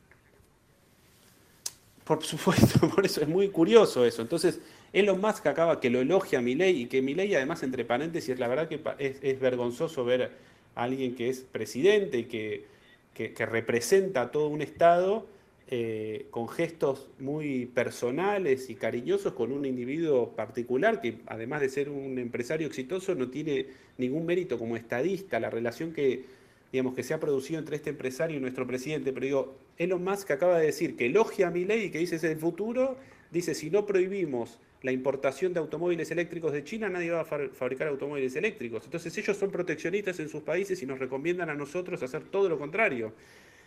Por 2.04 2.24
supuesto, 2.24 2.90
por 2.96 3.06
eso 3.06 3.22
es 3.22 3.28
muy 3.28 3.50
curioso 3.50 4.06
eso. 4.06 4.22
Entonces, 4.22 4.60
Elon 4.94 5.20
Musk 5.20 5.46
acaba 5.48 5.80
que 5.80 5.90
lo 5.90 6.00
elogia 6.02 6.40
a 6.40 6.42
Milei 6.42 6.84
y 6.84 6.86
que 6.88 7.02
Milei 7.02 7.36
además 7.36 7.64
entre 7.64 7.86
paréntesis, 7.86 8.40
la 8.40 8.48
verdad 8.48 8.68
que 8.68 8.80
es, 9.00 9.40
vergonzoso 9.40 10.06
ver 10.06 10.32
a 10.76 10.84
alguien 10.84 11.16
que 11.16 11.30
es 11.30 11.42
presidente 11.42 12.20
y 12.20 12.24
que, 12.26 12.66
que, 13.14 13.46
representa 13.46 14.22
a 14.22 14.32
todo 14.32 14.48
un 14.48 14.62
Estado 14.62 15.28
eh, 15.70 16.28
con 16.30 16.48
gestos 16.48 17.10
muy 17.20 17.66
personales 17.66 18.70
y 18.70 18.76
cariñosos 18.76 19.34
con 19.34 19.52
un 19.52 19.66
individuo 19.66 20.30
particular 20.30 21.02
que 21.02 21.18
además 21.26 21.60
de 21.60 21.70
ser 21.70 21.90
un 21.90 22.18
empresario 22.20 22.68
exitoso 22.68 23.16
no 23.16 23.30
tiene 23.30 23.66
ningún 23.98 24.26
mérito 24.26 24.58
como 24.58 24.78
estadista, 24.78 25.42
la 25.42 25.50
relación 25.50 25.92
que, 25.92 26.24
digamos, 26.72 26.96
que 26.96 27.04
se 27.04 27.14
ha 27.14 27.20
producido 27.20 27.60
entre 27.60 27.76
este 27.76 27.90
empresario 27.90 28.38
y 28.38 28.40
nuestro 28.40 28.66
presidente, 28.66 29.12
pero 29.12 29.26
digo, 29.26 29.56
Elon 29.78 30.04
Musk 30.04 30.32
acaba 30.32 30.58
de 30.58 30.68
decir 30.68 30.96
que 30.96 31.08
elogia 31.08 31.50
a 31.50 31.52
Milei 31.52 31.86
y 31.86 31.92
que 31.92 31.98
dice 31.98 32.16
es 32.16 32.24
el 32.24 32.38
futuro, 32.38 32.96
dice 33.32 33.54
si 33.54 33.70
no 33.70 33.86
prohibimos 33.86 34.60
la 34.88 34.94
importación 34.94 35.52
de 35.52 35.60
automóviles 35.60 36.10
eléctricos 36.12 36.54
de 36.54 36.64
China, 36.64 36.88
nadie 36.88 37.12
va 37.12 37.20
a 37.20 37.26
fabricar 37.26 37.90
automóviles 37.90 38.34
eléctricos. 38.38 38.86
Entonces 38.86 39.18
ellos 39.18 39.36
son 39.36 39.52
proteccionistas 39.52 40.18
en 40.22 40.30
sus 40.30 40.44
países 40.44 40.82
y 40.82 40.86
nos 40.86 40.98
recomiendan 40.98 41.50
a 41.50 41.56
nosotros 41.56 42.02
hacer 42.02 42.24
todo 42.24 42.48
lo 42.48 42.58
contrario. 42.58 43.12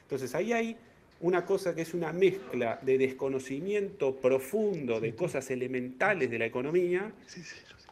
Entonces 0.04 0.34
ahí 0.34 0.54
hay 0.54 0.76
una 1.20 1.44
cosa 1.44 1.74
que 1.74 1.82
es 1.82 1.92
una 1.92 2.14
mezcla 2.14 2.80
de 2.80 2.96
desconocimiento 2.96 4.16
profundo 4.16 4.98
de 4.98 5.14
cosas 5.14 5.50
elementales 5.50 6.30
de 6.30 6.38
la 6.38 6.46
economía 6.46 7.12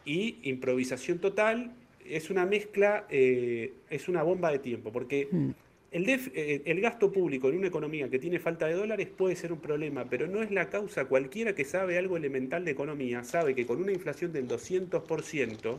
y 0.07 0.39
improvisación 0.45 1.19
total. 1.19 1.73
Es 2.07 2.31
una 2.31 2.47
mezcla, 2.47 3.05
eh, 3.11 3.75
es 3.91 4.09
una 4.09 4.23
bomba 4.23 4.51
de 4.51 4.59
tiempo, 4.59 4.91
porque... 4.91 5.29
Eh, 5.91 6.63
el, 6.67 6.81
gasto 6.83 7.11
público 7.11 7.49
en 7.49 7.57
una 7.57 7.69
economía 7.69 8.11
que 8.11 8.19
tiene 8.19 8.39
falta 8.39 8.67
de 8.67 8.75
dólares 8.75 9.09
puede 9.09 9.35
ser 9.37 9.53
un 9.53 9.61
problema, 9.61 10.05
pero 10.05 10.27
no 10.27 10.43
es 10.43 10.51
la 10.51 10.69
causa. 10.69 11.07
Cualquiera 11.07 11.55
que 11.55 11.65
sabe 11.65 11.97
algo 11.97 12.17
elemental 12.19 12.65
de 12.65 12.73
economía 12.73 13.25
sabe 13.25 13.55
que 13.55 13.65
con 13.65 13.81
una 13.81 13.93
inflación 13.93 14.33
del 14.33 14.47
200%, 14.47 15.79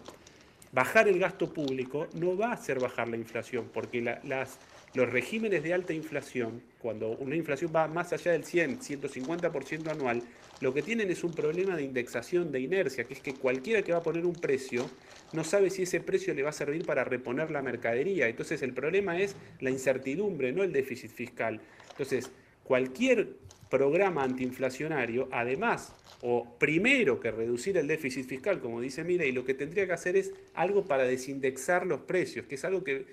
bajar 0.71 1.07
el 1.07 1.19
gasto 1.19 1.53
público 1.53 2.07
no 2.15 2.35
va 2.35 2.49
a 2.49 2.53
hacer 2.53 2.79
bajar 2.79 3.07
la 3.07 3.17
inflación, 3.17 3.69
porque 3.71 4.01
las, 4.01 4.57
los 4.93 5.09
regímenes 5.09 5.63
de 5.63 5.73
alta 5.73 5.93
inflación, 5.93 6.61
cuando 6.79 7.11
una 7.11 7.35
inflación 7.35 7.71
va 7.75 7.87
más 7.87 8.11
allá 8.13 8.31
del 8.31 8.43
100, 8.43 8.79
150% 8.79 9.87
anual, 9.87 10.23
lo 10.61 10.73
que 10.73 10.81
tienen 10.81 11.09
es 11.09 11.23
un 11.23 11.31
problema 11.31 11.75
de 11.75 11.83
indexación, 11.83 12.51
de 12.51 12.59
inercia, 12.59 13.05
que 13.05 13.13
es 13.13 13.21
que 13.21 13.33
cualquiera 13.33 13.81
que 13.81 13.91
va 13.91 13.99
a 13.99 14.03
poner 14.03 14.25
un 14.25 14.33
precio 14.33 14.89
no 15.31 15.43
sabe 15.43 15.69
si 15.69 15.83
ese 15.83 16.01
precio 16.01 16.33
le 16.33 16.43
va 16.43 16.49
a 16.49 16.53
servir 16.53 16.85
para 16.85 17.03
reponer 17.03 17.51
la 17.51 17.61
mercadería. 17.61 18.27
Entonces 18.27 18.61
el 18.61 18.73
problema 18.73 19.19
es 19.19 19.35
la 19.61 19.69
incertidumbre, 19.69 20.51
no 20.51 20.63
el 20.63 20.73
déficit 20.73 21.11
fiscal. 21.11 21.61
Entonces, 21.91 22.31
cualquier 22.63 23.35
programa 23.69 24.23
antiinflacionario, 24.23 25.29
además, 25.31 25.93
o 26.21 26.57
primero 26.57 27.19
que 27.19 27.31
reducir 27.31 27.77
el 27.77 27.87
déficit 27.87 28.25
fiscal, 28.25 28.59
como 28.59 28.81
dice 28.81 29.05
y 29.07 29.31
lo 29.31 29.45
que 29.45 29.53
tendría 29.53 29.85
que 29.85 29.93
hacer 29.93 30.17
es 30.17 30.33
algo 30.55 30.85
para 30.85 31.03
desindexar 31.03 31.85
los 31.85 32.01
precios, 32.01 32.45
que 32.47 32.55
es 32.55 32.65
algo 32.65 32.83
que 32.83 33.05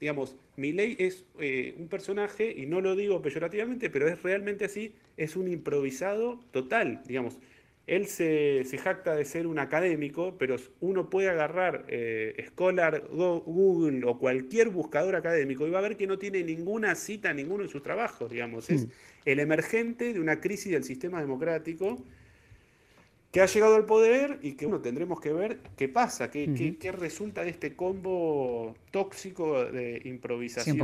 digamos, 0.00 0.34
Milei 0.56 0.96
es 0.98 1.24
eh, 1.38 1.74
un 1.78 1.88
personaje, 1.88 2.52
y 2.56 2.66
no 2.66 2.80
lo 2.80 2.96
digo 2.96 3.20
peyorativamente, 3.20 3.90
pero 3.90 4.08
es 4.08 4.22
realmente 4.22 4.64
así, 4.64 4.94
es 5.16 5.36
un 5.36 5.48
improvisado 5.48 6.40
total, 6.52 7.02
digamos. 7.06 7.38
Él 7.86 8.06
se, 8.06 8.64
jacta 8.78 9.16
de 9.16 9.24
ser 9.24 9.48
un 9.48 9.58
académico, 9.58 10.36
pero 10.38 10.56
uno 10.80 11.10
puede 11.10 11.28
agarrar 11.28 11.86
eh, 11.88 12.46
Scholar, 12.50 13.04
Google 13.10 14.04
o 14.06 14.16
cualquier 14.16 14.68
buscador 14.68 15.16
académico 15.16 15.66
y 15.66 15.70
va 15.70 15.80
a 15.80 15.82
ver 15.82 15.96
que 15.96 16.06
no 16.06 16.16
tiene 16.16 16.44
ninguna 16.44 16.94
cita 16.94 17.30
en 17.30 17.38
ninguno 17.38 17.64
de 17.64 17.68
sus 17.68 17.82
trabajos, 17.82 18.30
digamos. 18.30 18.70
Es 18.70 18.86
mm. 18.86 18.90
el 19.24 19.40
emergente 19.40 20.12
de 20.12 20.20
una 20.20 20.40
crisis 20.40 20.70
del 20.70 20.84
sistema 20.84 21.20
democrático 21.20 21.98
que 23.30 23.40
ha 23.40 23.46
llegado 23.46 23.76
al 23.76 23.84
poder 23.84 24.40
y 24.42 24.54
que 24.54 24.66
uno 24.66 24.80
tendremos 24.80 25.20
que 25.20 25.32
ver 25.32 25.60
qué 25.76 25.88
pasa, 25.88 26.30
qué, 26.30 26.76
qué, 26.80 26.92
resulta 26.92 27.44
de 27.44 27.50
este 27.50 27.76
combo 27.76 28.74
tóxico 28.90 29.64
de 29.64 30.02
improvisación 30.04 30.76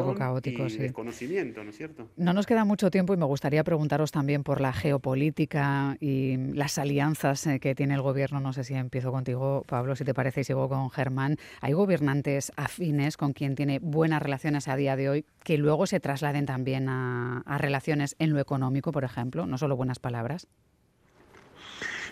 y 0.45 0.77
desconocimiento, 0.79 1.65
¿no 1.65 1.71
es 1.71 1.77
cierto? 1.77 2.09
No 2.17 2.33
nos 2.33 2.47
queda 2.47 2.65
mucho 2.65 2.91
tiempo 2.91 3.15
y 3.15 3.17
me 3.17 3.25
gustaría 3.25 3.65
preguntaros 3.65 4.13
también 4.13 4.45
por 4.45 4.61
la 4.61 4.73
geopolítica 4.73 5.97
y 5.99 6.37
las 6.37 6.79
alianzas 6.79 7.47
eh, 7.49 7.59
que 7.59 7.75
tiene 7.75 7.95
el 7.95 8.03
gobierno. 8.03 8.39
No 8.41 8.53
sé 8.53 8.63
si 8.63 8.75
empiezo 8.75 9.11
contigo, 9.11 9.65
Pablo, 9.67 9.97
si 9.97 10.05
te 10.05 10.15
parece, 10.15 10.43
y 10.43 10.45
sigo 10.45 10.69
con 10.69 10.91
Germán. 10.91 11.39
¿Hay 11.61 11.73
gobernantes 11.73 12.53
afines 12.57 13.17
con 13.17 13.33
quien 13.33 13.57
tiene 13.57 13.81
buenas 13.81 14.23
relaciones 14.23 14.69
a 14.69 14.77
día 14.77 14.95
de 14.95 15.09
hoy 15.09 15.25
que 15.43 15.59
luego 15.59 15.87
se 15.87 15.99
trasladen 15.99 16.47
también 16.47 16.89
a 16.89 17.59
relaciones 17.59 18.15
en 18.21 18.33
lo 18.33 18.39
económico, 18.39 18.93
por 18.93 19.03
ejemplo? 19.03 19.47
No 19.47 19.59
solo 19.59 19.77
buenas 19.77 19.99
palabras. 19.99 20.47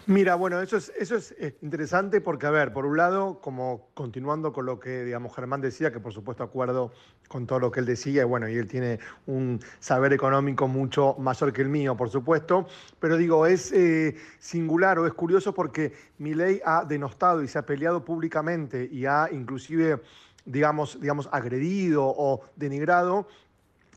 Mira, 0.06 0.34
bueno, 0.34 0.60
eso 0.60 0.76
es, 0.76 0.92
eso 0.98 1.16
es 1.16 1.34
eh, 1.38 1.56
interesante 1.62 2.20
porque, 2.20 2.44
a 2.44 2.50
ver, 2.50 2.74
por 2.74 2.84
un 2.84 2.98
lado, 2.98 3.40
como 3.40 3.88
continuando 3.94 4.52
con 4.52 4.66
lo 4.66 4.78
que, 4.78 5.02
digamos, 5.02 5.34
Germán 5.34 5.62
decía, 5.62 5.92
que 5.92 5.98
por 5.98 6.12
supuesto 6.12 6.42
acuerdo 6.42 6.92
con 7.26 7.46
todo 7.46 7.58
lo 7.58 7.70
que 7.70 7.80
él 7.80 7.86
decía, 7.86 8.20
y 8.20 8.24
bueno, 8.24 8.46
y 8.46 8.56
él 8.56 8.68
tiene 8.68 8.98
un 9.26 9.60
saber 9.80 10.12
económico 10.12 10.68
mucho 10.68 11.16
mayor 11.18 11.54
que 11.54 11.62
el 11.62 11.70
mío, 11.70 11.96
por 11.96 12.10
supuesto, 12.10 12.66
pero 13.00 13.16
digo, 13.16 13.46
es 13.46 13.72
eh, 13.72 14.16
singular 14.38 14.98
o 14.98 15.06
es 15.06 15.14
curioso 15.14 15.54
porque 15.54 15.94
ley 16.18 16.60
ha 16.66 16.84
denostado 16.84 17.42
y 17.42 17.48
se 17.48 17.58
ha 17.58 17.64
peleado 17.64 18.04
públicamente 18.04 18.86
y 18.92 19.06
ha 19.06 19.30
inclusive, 19.32 20.02
digamos, 20.44 21.00
digamos, 21.00 21.30
agredido 21.32 22.04
o 22.04 22.42
denigrado 22.56 23.26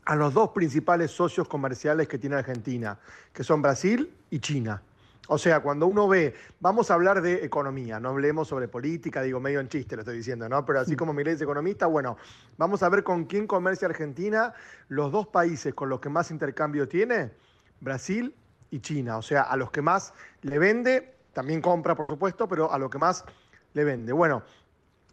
a 0.06 0.16
los 0.16 0.32
dos 0.32 0.50
principales 0.50 1.10
socios 1.10 1.46
comerciales 1.48 2.08
que 2.08 2.16
tiene 2.16 2.36
Argentina, 2.36 2.98
que 3.30 3.44
son 3.44 3.60
Brasil 3.60 4.10
y 4.30 4.38
China. 4.38 4.80
O 5.30 5.36
sea, 5.36 5.60
cuando 5.60 5.86
uno 5.86 6.08
ve, 6.08 6.34
vamos 6.58 6.90
a 6.90 6.94
hablar 6.94 7.20
de 7.20 7.44
economía, 7.44 8.00
no 8.00 8.08
hablemos 8.08 8.48
sobre 8.48 8.66
política, 8.66 9.20
digo 9.20 9.40
medio 9.40 9.60
en 9.60 9.68
chiste 9.68 9.94
lo 9.94 10.00
estoy 10.00 10.16
diciendo, 10.16 10.48
¿no? 10.48 10.64
Pero 10.64 10.80
así 10.80 10.96
como 10.96 11.12
Milei 11.12 11.34
es 11.34 11.42
economista, 11.42 11.86
bueno, 11.86 12.16
vamos 12.56 12.82
a 12.82 12.88
ver 12.88 13.04
con 13.04 13.26
quién 13.26 13.46
comercia 13.46 13.88
Argentina, 13.88 14.54
los 14.88 15.12
dos 15.12 15.26
países 15.26 15.74
con 15.74 15.90
los 15.90 16.00
que 16.00 16.08
más 16.08 16.30
intercambio 16.30 16.88
tiene, 16.88 17.30
Brasil 17.80 18.34
y 18.70 18.80
China. 18.80 19.18
O 19.18 19.22
sea, 19.22 19.42
a 19.42 19.56
los 19.58 19.70
que 19.70 19.82
más 19.82 20.14
le 20.40 20.58
vende, 20.58 21.14
también 21.34 21.60
compra, 21.60 21.94
por 21.94 22.06
supuesto, 22.06 22.48
pero 22.48 22.72
a 22.72 22.78
lo 22.78 22.88
que 22.88 22.96
más 22.96 23.26
le 23.74 23.84
vende. 23.84 24.14
Bueno, 24.14 24.42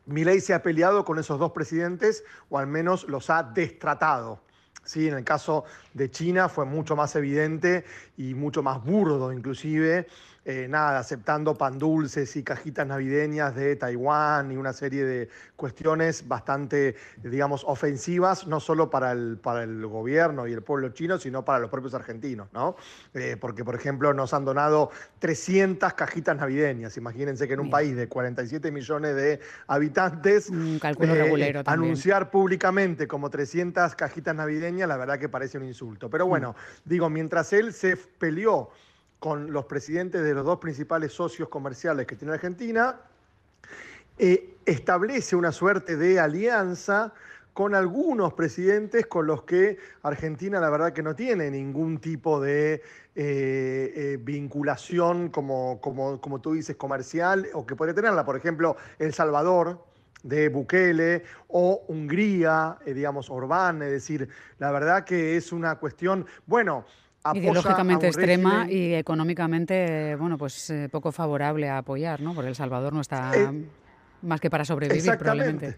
Milei 0.06 0.40
se 0.40 0.54
ha 0.54 0.64
peleado 0.64 1.04
con 1.04 1.20
esos 1.20 1.40
dos 1.40 1.52
presidentes, 1.52 2.24
o 2.48 2.58
al 2.58 2.68
menos 2.68 3.06
los 3.10 3.30
ha 3.30 3.44
destratado. 3.44 4.42
Sí, 4.86 5.08
en 5.08 5.16
el 5.16 5.24
caso 5.24 5.66
de 5.96 6.12
China 6.12 6.48
fue 6.48 6.64
mucho 6.64 6.96
más 6.96 7.16
evidente 7.16 7.86
y 8.18 8.36
mucho 8.36 8.62
más 8.62 8.84
burdo 8.84 9.34
inclusive, 9.34 10.08
eh, 10.48 10.68
nada, 10.70 11.00
aceptando 11.00 11.56
pan 11.56 11.80
dulces 11.80 12.36
y 12.36 12.44
cajitas 12.44 12.86
navideñas 12.86 13.56
de 13.56 13.76
Taiwán 13.76 14.52
y 14.52 14.58
una 14.58 14.74
serie 14.74 15.04
de 15.04 15.28
cuestiones 15.56 16.28
bastante, 16.28 16.96
digamos, 17.24 17.64
ofensivas, 17.66 18.46
no 18.46 18.60
solo 18.60 18.92
para 18.92 19.12
el, 19.12 19.40
para 19.40 19.64
el 19.64 19.88
gobierno 19.88 20.48
y 20.48 20.54
el 20.54 20.62
pueblo 20.62 20.90
chino, 20.90 21.18
sino 21.18 21.44
para 21.44 21.58
los 21.58 21.72
propios 21.72 21.96
argentinos, 21.96 22.50
¿no? 22.54 22.76
Eh, 23.16 23.38
porque, 23.42 23.66
por 23.66 23.74
ejemplo, 23.74 24.14
nos 24.14 24.36
han 24.36 24.46
donado 24.46 24.92
300 25.18 25.94
cajitas 25.94 26.38
navideñas. 26.38 26.96
Imagínense 26.98 27.48
que 27.48 27.56
en 27.56 27.62
un 27.62 27.72
país 27.72 27.96
de 27.96 28.08
47 28.08 28.70
millones 28.70 29.16
de 29.16 29.40
habitantes, 29.66 30.50
un 30.52 30.78
cálculo 30.78 31.16
eh, 31.16 31.64
anunciar 31.66 32.30
públicamente 32.30 33.08
como 33.08 33.32
300 33.32 33.96
cajitas 33.96 34.36
navideñas, 34.36 34.88
la 34.88 34.98
verdad 34.98 35.18
que 35.18 35.28
parece 35.28 35.58
un 35.58 35.66
insulto. 35.66 36.08
Pero 36.08 36.28
bueno, 36.28 36.52
mm. 36.52 36.90
digo, 36.90 37.10
mientras 37.10 37.52
él 37.52 37.74
se 37.74 37.98
peleó 37.98 38.70
con 39.20 39.52
los 39.52 39.66
presidentes 39.66 40.24
de 40.24 40.34
los 40.34 40.46
dos 40.46 40.60
principales 40.60 41.14
socios 41.14 41.50
comerciales 41.50 42.06
que 42.06 42.16
tiene 42.16 42.34
Argentina, 42.34 43.00
eh, 44.18 44.58
establece 44.66 45.36
una 45.36 45.52
suerte 45.52 45.98
de 45.98 46.20
alianza 46.20 47.14
con 47.54 47.74
algunos 47.74 48.34
presidentes 48.34 49.08
con 49.08 49.28
los 49.28 49.44
que 49.44 49.78
Argentina 50.04 50.60
la 50.60 50.70
verdad 50.70 50.94
que 50.94 51.02
no 51.02 51.16
tiene 51.16 51.50
ningún 51.50 52.00
tipo 52.00 52.42
de 52.42 52.74
eh, 52.74 52.82
eh, 53.16 54.18
vinculación 54.22 55.30
como, 55.30 55.80
como, 55.80 56.20
como, 56.20 56.42
tú 56.42 56.54
dices 56.54 56.76
comercial 56.76 57.48
o 57.54 57.66
que 57.66 57.76
podría 57.76 57.96
tenerla. 57.96 58.26
Por 58.26 58.36
ejemplo, 58.36 58.76
El 59.00 59.14
Salvador 59.14 59.86
de 60.24 60.50
Bukele 60.50 61.24
o 61.48 61.86
Hungría, 61.88 62.78
digamos, 62.86 63.30
Orbán. 63.30 63.82
Es 63.84 63.92
decir, 63.92 64.28
la 64.60 64.72
verdad 64.72 65.06
que 65.06 65.38
es 65.38 65.54
una 65.54 65.76
cuestión, 65.76 66.26
bueno, 66.46 66.86
ideológicamente 67.34 68.08
extrema 68.08 68.70
y 68.70 68.94
económicamente, 68.94 70.16
bueno, 70.16 70.38
pues 70.38 70.70
eh, 70.70 70.90
poco 70.92 71.12
favorable 71.12 71.70
a 71.70 71.80
apoyar, 71.80 72.22
¿no? 72.22 72.34
Porque 72.34 72.50
El 72.50 72.56
Salvador 72.56 72.94
no 72.94 73.02
está 73.02 73.32
eh, 73.36 73.66
más 74.22 74.40
que 74.40 74.50
para 74.50 74.66
sobrevivir, 74.66 75.18
probablemente. 75.18 75.78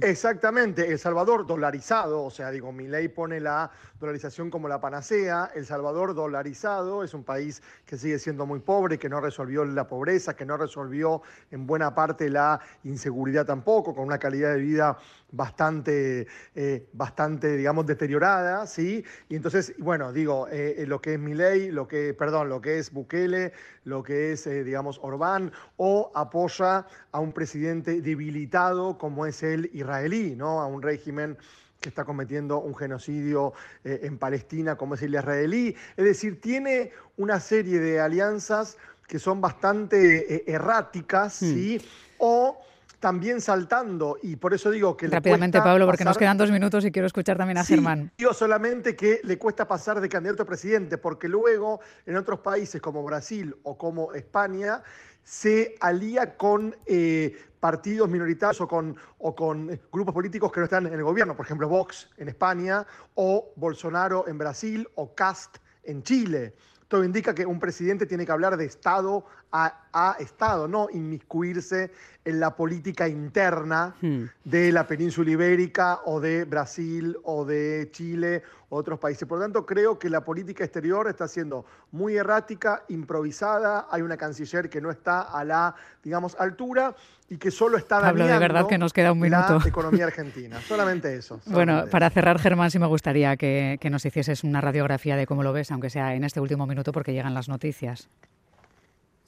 Exactamente, 0.00 0.90
El 0.90 0.98
Salvador 0.98 1.46
dolarizado, 1.46 2.24
o 2.24 2.30
sea, 2.30 2.50
digo, 2.50 2.72
mi 2.72 2.88
ley 2.88 3.08
pone 3.08 3.40
la 3.40 3.70
dolarización 4.00 4.48
como 4.48 4.66
la 4.66 4.80
panacea, 4.80 5.50
El 5.54 5.66
Salvador 5.66 6.14
dolarizado 6.14 7.04
es 7.04 7.12
un 7.12 7.24
país 7.24 7.62
que 7.84 7.98
sigue 7.98 8.18
siendo 8.18 8.46
muy 8.46 8.60
pobre, 8.60 8.98
que 8.98 9.10
no 9.10 9.20
resolvió 9.20 9.66
la 9.66 9.86
pobreza, 9.86 10.34
que 10.34 10.46
no 10.46 10.56
resolvió 10.56 11.20
en 11.50 11.66
buena 11.66 11.94
parte 11.94 12.30
la 12.30 12.58
inseguridad 12.84 13.44
tampoco, 13.44 13.94
con 13.94 14.06
una 14.06 14.18
calidad 14.18 14.54
de 14.54 14.60
vida 14.60 14.96
bastante, 15.30 16.26
eh, 16.54 16.88
bastante 16.92 17.56
digamos, 17.56 17.86
deteriorada, 17.86 18.66
¿sí? 18.66 19.04
Y 19.28 19.36
entonces, 19.36 19.74
bueno, 19.78 20.12
digo, 20.12 20.48
eh, 20.48 20.76
eh, 20.78 20.86
lo 20.86 21.00
que 21.00 21.14
es 21.14 21.18
Milei, 21.18 21.70
lo 21.70 21.88
que, 21.88 22.14
perdón, 22.14 22.48
lo 22.48 22.60
que 22.60 22.78
es 22.78 22.92
Bukele, 22.92 23.52
lo 23.84 24.02
que 24.02 24.32
es, 24.32 24.44
digamos, 24.44 25.00
Orbán, 25.02 25.52
o 25.76 26.12
apoya 26.14 26.86
a 27.10 27.18
un 27.18 27.32
presidente 27.32 28.00
debilitado 28.00 28.96
como 28.98 29.26
es 29.26 29.42
el 29.42 29.70
israelí, 29.82 30.34
¿no? 30.34 30.60
A 30.60 30.66
un 30.66 30.82
régimen 30.82 31.36
que 31.80 31.88
está 31.88 32.04
cometiendo 32.04 32.60
un 32.60 32.74
genocidio 32.74 33.52
en 33.84 34.16
Palestina 34.16 34.76
como 34.76 34.94
es 34.94 35.02
el 35.02 35.14
israelí. 35.14 35.76
Es 35.96 36.04
decir, 36.04 36.40
tiene 36.40 36.92
una 37.16 37.40
serie 37.40 37.78
de 37.80 38.00
alianzas 38.00 38.78
que 39.06 39.18
son 39.18 39.40
bastante 39.40 40.50
erráticas, 40.50 41.42
hmm. 41.42 41.46
¿sí? 41.46 41.82
O 42.18 42.58
también 43.02 43.40
saltando, 43.40 44.16
y 44.22 44.36
por 44.36 44.54
eso 44.54 44.70
digo 44.70 44.96
que... 44.96 45.08
Rápidamente, 45.08 45.58
Pablo, 45.60 45.86
porque 45.86 46.04
nos 46.04 46.16
quedan 46.16 46.38
dos 46.38 46.52
minutos 46.52 46.84
y 46.84 46.92
quiero 46.92 47.06
escuchar 47.06 47.36
también 47.36 47.58
a 47.58 47.64
Germán. 47.64 48.12
Digo 48.16 48.32
solamente 48.32 48.94
que 48.94 49.20
le 49.24 49.38
cuesta 49.38 49.66
pasar 49.66 50.00
de 50.00 50.08
candidato 50.08 50.44
a 50.44 50.46
presidente, 50.46 50.98
porque 50.98 51.26
luego 51.26 51.80
en 52.06 52.16
otros 52.16 52.38
países 52.38 52.80
como 52.80 53.02
Brasil 53.02 53.56
o 53.64 53.76
como 53.76 54.12
España 54.14 54.84
se 55.22 55.74
alía 55.80 56.36
con 56.36 56.76
eh, 56.86 57.36
partidos 57.60 58.08
minoritarios 58.08 58.60
o 58.60 58.68
con, 58.68 58.96
o 59.18 59.34
con 59.34 59.80
grupos 59.92 60.14
políticos 60.14 60.50
que 60.50 60.60
no 60.60 60.64
están 60.64 60.86
en 60.86 60.94
el 60.94 61.04
gobierno, 61.04 61.36
por 61.36 61.46
ejemplo 61.46 61.68
Vox 61.68 62.10
en 62.16 62.28
España 62.28 62.86
o 63.14 63.52
Bolsonaro 63.56 64.26
en 64.26 64.38
Brasil 64.38 64.88
o 64.96 65.14
Cast 65.14 65.58
en 65.84 66.02
Chile. 66.02 66.54
Todo 66.88 67.04
indica 67.04 67.34
que 67.34 67.46
un 67.46 67.58
presidente 67.58 68.04
tiene 68.06 68.26
que 68.26 68.32
hablar 68.32 68.56
de 68.56 68.64
Estado 68.64 69.24
a, 69.52 69.81
Estado, 70.18 70.66
no 70.66 70.88
inmiscuirse 70.90 71.90
en 72.24 72.40
la 72.40 72.54
política 72.56 73.08
interna 73.08 73.94
hmm. 74.00 74.24
de 74.44 74.72
la 74.72 74.86
península 74.86 75.30
ibérica 75.30 76.00
o 76.06 76.20
de 76.20 76.44
Brasil 76.44 77.16
o 77.24 77.44
de 77.44 77.88
Chile 77.92 78.42
otros 78.70 78.98
países. 78.98 79.28
Por 79.28 79.38
lo 79.38 79.44
tanto, 79.44 79.66
creo 79.66 79.98
que 79.98 80.08
la 80.08 80.24
política 80.24 80.64
exterior 80.64 81.06
está 81.08 81.28
siendo 81.28 81.66
muy 81.90 82.16
errática, 82.16 82.84
improvisada. 82.88 83.86
Hay 83.90 84.00
una 84.00 84.16
canciller 84.16 84.70
que 84.70 84.80
no 84.80 84.90
está 84.90 85.22
a 85.22 85.44
la, 85.44 85.74
digamos, 86.02 86.36
altura 86.38 86.94
y 87.28 87.36
que 87.36 87.50
solo 87.50 87.76
está 87.76 88.00
Pablo, 88.00 88.26
de 88.26 88.38
verdad 88.38 88.66
que 88.66 88.78
nos 88.78 88.92
queda 88.92 89.12
un 89.12 89.20
minuto. 89.20 89.58
la 89.58 89.68
economía 89.68 90.04
argentina. 90.06 90.60
Solamente 90.60 91.14
eso. 91.14 91.40
bueno, 91.46 91.84
para 91.90 92.08
cerrar, 92.08 92.38
Germán, 92.38 92.70
sí 92.70 92.78
me 92.78 92.86
gustaría 92.86 93.36
que, 93.36 93.78
que 93.80 93.90
nos 93.90 94.04
hicieses 94.06 94.42
una 94.42 94.60
radiografía 94.60 95.16
de 95.16 95.26
cómo 95.26 95.42
lo 95.42 95.52
ves, 95.52 95.70
aunque 95.70 95.90
sea 95.90 96.14
en 96.14 96.24
este 96.24 96.40
último 96.40 96.66
minuto, 96.66 96.92
porque 96.92 97.12
llegan 97.12 97.34
las 97.34 97.48
noticias. 97.48 98.08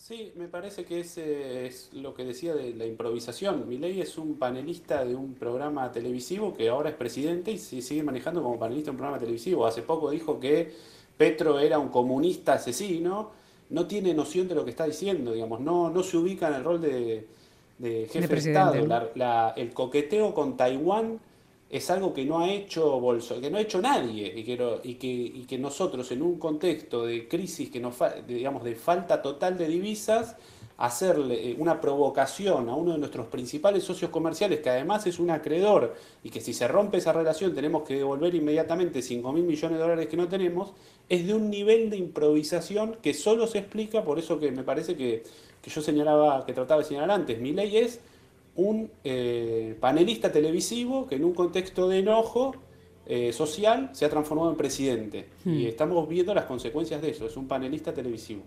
Sí, 0.07 0.35
me 0.37 0.49
parece 0.49 0.85
que 0.85 1.01
ese 1.01 1.65
es 1.65 1.89
lo 1.95 2.13
que 2.13 2.27
decía 2.27 2.55
de 2.55 2.75
la 2.75 2.85
improvisación. 2.85 3.67
Milei 3.67 4.03
es 4.03 4.19
un 4.19 4.37
panelista 4.37 5.03
de 5.03 5.15
un 5.15 5.33
programa 5.33 5.91
televisivo 5.93 6.53
que 6.53 6.69
ahora 6.69 6.91
es 6.91 6.95
presidente 6.95 7.53
y 7.53 7.57
se 7.57 7.81
sigue 7.81 8.03
manejando 8.03 8.43
como 8.43 8.59
panelista 8.59 8.89
de 8.89 8.91
un 8.91 8.97
programa 8.99 9.19
televisivo. 9.19 9.67
Hace 9.67 9.81
poco 9.81 10.11
dijo 10.11 10.39
que 10.39 10.75
Petro 11.17 11.59
era 11.59 11.79
un 11.79 11.89
comunista 11.89 12.53
asesino. 12.53 13.31
No 13.71 13.87
tiene 13.87 14.13
noción 14.13 14.47
de 14.47 14.55
lo 14.55 14.63
que 14.67 14.73
está 14.73 14.85
diciendo, 14.85 15.33
digamos. 15.33 15.61
No, 15.61 15.89
no 15.89 16.03
se 16.03 16.19
ubica 16.19 16.49
en 16.49 16.55
el 16.57 16.65
rol 16.65 16.83
de, 16.83 17.27
jefe 17.81 18.27
de, 18.29 18.37
Estado. 18.37 19.55
el 19.57 19.73
coqueteo 19.73 20.35
con 20.35 20.59
Taiwán 20.59 21.19
es 21.77 21.91
algo 21.91 22.15
que 22.15 22.25
no 22.25 22.39
ha 22.39 22.53
hecho 22.53 23.01
Bolso, 23.01 23.41
que 23.41 23.51
no 23.51 23.59
ha 23.59 23.61
hecho 23.61 23.81
nadie 23.81 24.33
y 24.37 24.45
que, 24.45 24.81
y 24.85 24.95
que, 24.95 25.09
y 25.09 25.45
que 25.45 25.59
nosotros 25.59 26.09
en 26.13 26.23
un 26.23 26.39
contexto 26.39 27.05
de 27.05 27.27
crisis 27.27 27.69
que 27.69 27.81
nos 27.81 27.97
digamos 28.29 28.63
de 28.63 28.77
falta 28.77 29.21
total 29.21 29.59
de 29.59 29.67
divisas 29.67 30.37
hacerle 30.77 31.51
eh, 31.51 31.57
una 31.59 31.81
provocación 31.81 32.69
a 32.69 32.77
uno 32.77 32.93
de 32.93 32.99
nuestros 32.99 33.27
principales 33.27 33.83
socios 33.83 34.13
comerciales 34.13 34.61
que 34.61 34.71
además 34.71 35.05
es 35.09 35.19
un 35.19 35.31
acreedor 35.31 35.97
y 36.23 36.31
que 36.31 36.41
si 36.41 36.53
se 36.53 36.69
rompe 36.69 36.99
esa 36.99 37.13
relación 37.13 37.53
tenemos 37.53 37.83
que 37.83 37.97
devolver 37.97 38.33
inmediatamente 38.37 39.03
5 39.03 39.33
mil 39.33 39.43
millones 39.43 39.77
de 39.77 39.83
dólares 39.83 40.07
que 40.07 40.17
no 40.17 40.29
tenemos 40.29 40.75
es 41.09 41.27
de 41.27 41.35
un 41.35 41.51
nivel 41.51 41.91
de 41.91 41.97
improvisación 41.97 42.99
que 43.03 43.15
solo 43.15 43.49
se 43.49 43.59
explica 43.59 44.05
por 44.05 44.21
eso 44.21 44.39
que 44.39 44.53
me 44.53 44.63
parece 44.63 44.95
que, 44.95 45.25
que 45.61 45.71
yo 45.71 45.83
señalaba 45.83 46.47
que 46.47 46.53
trataba 46.53 46.83
de 46.83 46.87
señalar 46.87 47.11
antes. 47.11 47.41
Mi 47.41 47.53
ley 47.53 47.79
es 47.79 48.01
un 48.57 48.91
eh, 49.03 49.77
panelista 49.81 50.31
televisivo 50.31 51.07
que 51.07 51.17
en 51.17 51.25
un 51.25 51.35
contexto 51.35 51.89
de 51.89 51.99
enojo 51.99 52.55
eh, 53.07 53.33
social 53.33 53.91
se 53.93 54.05
ha 54.05 54.09
transformado 54.09 54.51
en 54.51 54.57
presidente. 54.57 55.29
Y 55.45 55.65
hmm. 55.65 55.67
estamos 55.67 56.09
viendo 56.09 56.35
las 56.35 56.45
consecuencias 56.45 57.03
de 57.03 57.11
eso. 57.11 57.27
Es 57.27 57.37
un 57.37 57.47
panelista 57.47 57.93
televisivo. 57.93 58.43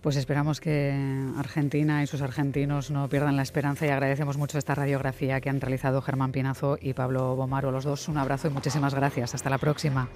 Pues 0.00 0.16
esperamos 0.16 0.60
que 0.60 0.94
Argentina 1.36 2.02
y 2.02 2.06
sus 2.06 2.22
argentinos 2.22 2.90
no 2.90 3.08
pierdan 3.08 3.34
la 3.34 3.42
esperanza 3.42 3.86
y 3.86 3.88
agradecemos 3.88 4.36
mucho 4.36 4.58
esta 4.58 4.74
radiografía 4.74 5.40
que 5.40 5.48
han 5.48 5.60
realizado 5.60 6.00
Germán 6.02 6.30
Pinazo 6.30 6.78
y 6.80 6.92
Pablo 6.92 7.34
Bomaro. 7.34 7.72
Los 7.72 7.84
dos, 7.84 8.06
un 8.08 8.18
abrazo 8.18 8.46
y 8.46 8.50
muchísimas 8.50 8.94
gracias. 8.94 9.34
Hasta 9.34 9.50
la 9.50 9.58
próxima. 9.58 10.08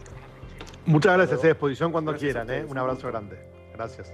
Muchas 0.86 1.16
gracias. 1.16 1.42
A 1.42 1.48
disposición 1.48 1.90
cuando 1.90 2.14
quieran. 2.14 2.48
¿eh? 2.50 2.64
Un 2.68 2.78
abrazo 2.78 3.08
grande. 3.08 3.38
Gracias. 3.74 4.12